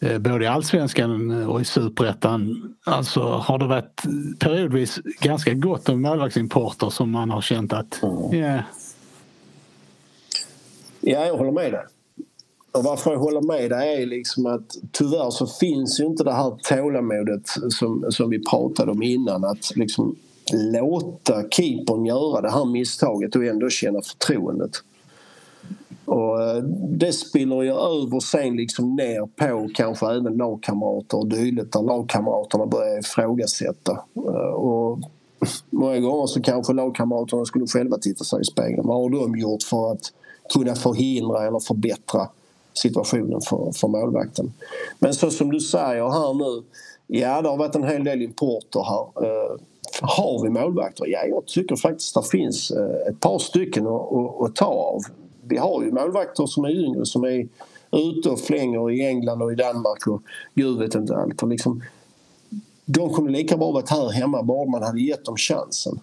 [0.00, 4.02] eh, både i allsvenskan och i superettan alltså har det varit
[4.38, 8.02] periodvis ganska gott om målvaktsimporter som man har känt att...
[8.02, 8.34] Mm.
[8.34, 8.60] Yeah.
[11.00, 11.84] Ja, jag håller med dig.
[12.78, 16.32] Och varför jag håller med dig är liksom att tyvärr så finns ju inte det
[16.32, 19.44] här tålamodet som, som vi pratade om innan.
[19.44, 20.16] Att liksom
[20.52, 24.70] låta keepern göra det här misstaget och ändå känna förtroendet.
[26.04, 31.72] Och eh, det spiller ju över sen liksom ner på kanske även lagkamrater och dylikt
[31.72, 33.92] där lagkamraterna börjar ifrågasätta.
[34.16, 34.98] Eh, och
[35.70, 38.86] många gånger så kanske lagkamraterna skulle själva titta sig i spegeln.
[38.86, 40.12] Vad har de gjort för att
[40.54, 42.28] kunna förhindra eller förbättra
[42.78, 44.52] situationen för, för målvakten?
[44.98, 46.62] Men så som du säger här nu,
[47.06, 49.26] ja det har varit en hel del importer här.
[49.26, 49.56] Eh,
[50.00, 51.06] har vi målvakter?
[51.06, 54.66] Ja, jag tycker faktiskt att det finns eh, ett par stycken att, att, att ta
[54.66, 55.02] av
[55.48, 57.48] vi har ju målvakter som är yngre som är
[57.92, 60.22] ute och flänger i England och i Danmark och
[60.54, 61.42] gud vet inte allt.
[61.42, 61.82] Och liksom,
[62.84, 66.00] de kunde lika bra varit här hemma bara man hade gett dem chansen,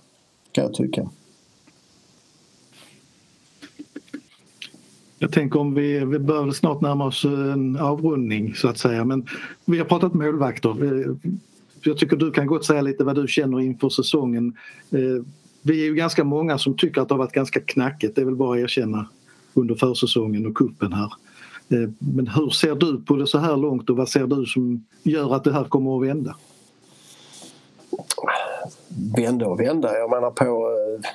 [0.52, 1.10] kan jag tycka.
[5.26, 9.28] Jag tänker om vi, vi bör snart närma oss en avrundning så att säga men
[9.66, 10.76] vi har pratat målvakter.
[11.84, 14.58] Jag tycker du kan gott säga lite vad du känner inför säsongen.
[14.92, 15.26] Eh,
[15.62, 18.26] vi är ju ganska många som tycker att det har varit ganska knackigt, det är
[18.26, 19.10] väl bara att erkänna
[19.54, 21.14] under försäsongen och kuppen här.
[21.70, 24.86] Eh, men hur ser du på det så här långt och vad ser du som
[25.04, 26.36] gör att det här kommer att vända?
[29.18, 31.10] Vända och vända, jag menar på eh,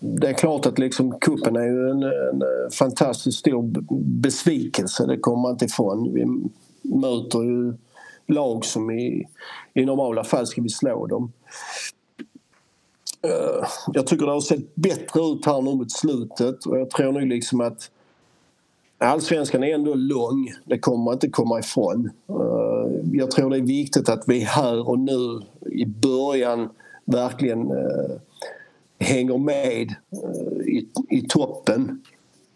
[0.00, 3.62] det är klart att liksom kuppen är ju en, en eh, fantastiskt stor
[4.20, 6.14] besvikelse, det kommer man inte ifrån.
[6.14, 6.26] Vi
[6.82, 7.74] möter ju
[8.26, 9.28] lag som i,
[9.74, 11.32] i normala fall ska vi slå dem.
[13.22, 17.12] Eh, jag tycker det har sett bättre ut här nu mot slutet och jag tror
[17.12, 17.90] nu liksom att
[19.00, 22.10] Allsvenskan är ändå lång, det kommer man inte komma ifrån.
[22.28, 25.40] Eh, jag tror det är viktigt att vi här och nu
[25.70, 26.68] i början
[27.04, 28.16] verkligen eh,
[28.98, 32.02] hänger med eh, i, i toppen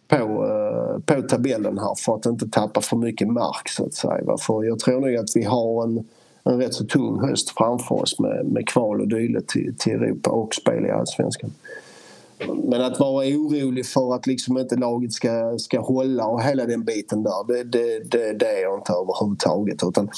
[0.09, 4.37] på, eh, på tabellen här för att inte tappa för mycket mark så att säga.
[4.47, 6.05] För jag tror nog att vi har en
[6.45, 10.31] en rätt så tung höst framför oss med, med kval och dylikt till, till Europa
[10.31, 11.53] och spel i Allsvenskan.
[12.65, 16.85] Men att vara orolig för att liksom inte laget ska, ska hålla och hela den
[16.85, 19.83] biten där, det, det, det, det är jag inte överhuvudtaget.
[19.83, 20.11] Utan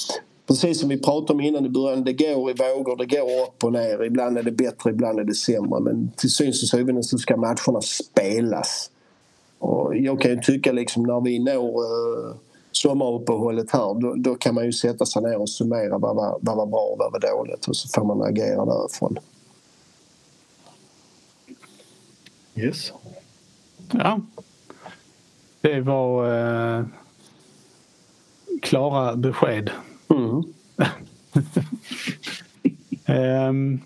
[0.46, 3.64] precis som vi pratade om innan i början, det går i vågor, det går upp
[3.64, 4.04] och ner.
[4.04, 5.80] Ibland är det bättre, ibland är det sämre.
[5.80, 8.90] Men till syvende och syvende så ska matcherna spelas.
[9.58, 12.34] Och jag kan ju tycka liksom när vi når uh,
[12.72, 16.56] sommaruppehållet här då, då, kan man ju sätta sig ner och summera vad var, vad
[16.56, 19.18] var bra och vad var dåligt och så får man agera därifrån.
[22.54, 22.92] Yes.
[23.92, 24.20] Ja.
[25.60, 26.36] Det var
[26.78, 26.84] eh,
[28.62, 29.70] klara besked.
[30.14, 30.44] Mm.
[33.48, 33.80] um,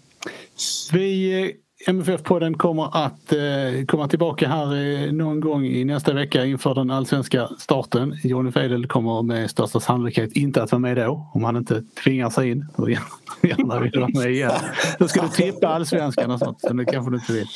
[0.93, 1.55] vi
[1.87, 6.91] MFF-podden kommer att eh, komma tillbaka här eh, någon gång i nästa vecka inför den
[6.91, 8.17] allsvenska starten.
[8.25, 12.31] Johnny Fedel kommer med största sannolikhet inte att vara med då om han inte tvingar
[12.31, 14.53] sig in och gärna vill vara med igen.
[14.99, 17.47] Då ska du tippa allsvenskan och sånt, så det kanske du inte vill.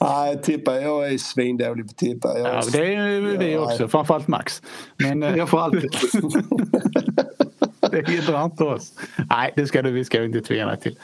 [0.00, 0.80] Nej, tippa.
[0.80, 2.38] Jag är svindålig på att tippa.
[2.38, 2.48] Är...
[2.48, 4.62] Ja, det är vi också, framförallt Max.
[4.96, 5.90] Men, eh, jag får alltid.
[7.90, 8.92] det hindrar inte oss.
[9.30, 10.96] Nej, det ska du, vi ska inte tvinga dig till.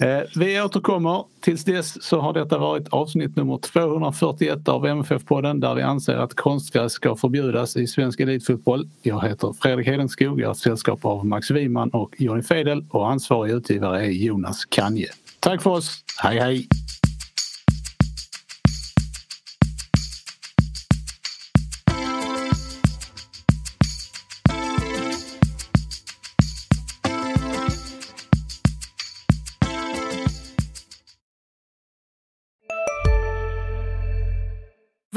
[0.00, 1.24] Eh, vi återkommer.
[1.40, 6.34] Tills dess så har detta varit avsnitt nummer 241 av MFF-podden där vi anser att
[6.34, 8.88] konstgräs ska förbjudas i svensk elitfotboll.
[9.02, 13.52] Jag heter Fredrik Hedenskog, jag har sällskap av Max Wiman och Johnny Fedel och ansvarig
[13.52, 15.08] utgivare är Jonas Kanje.
[15.40, 16.68] Tack för oss, hej hej!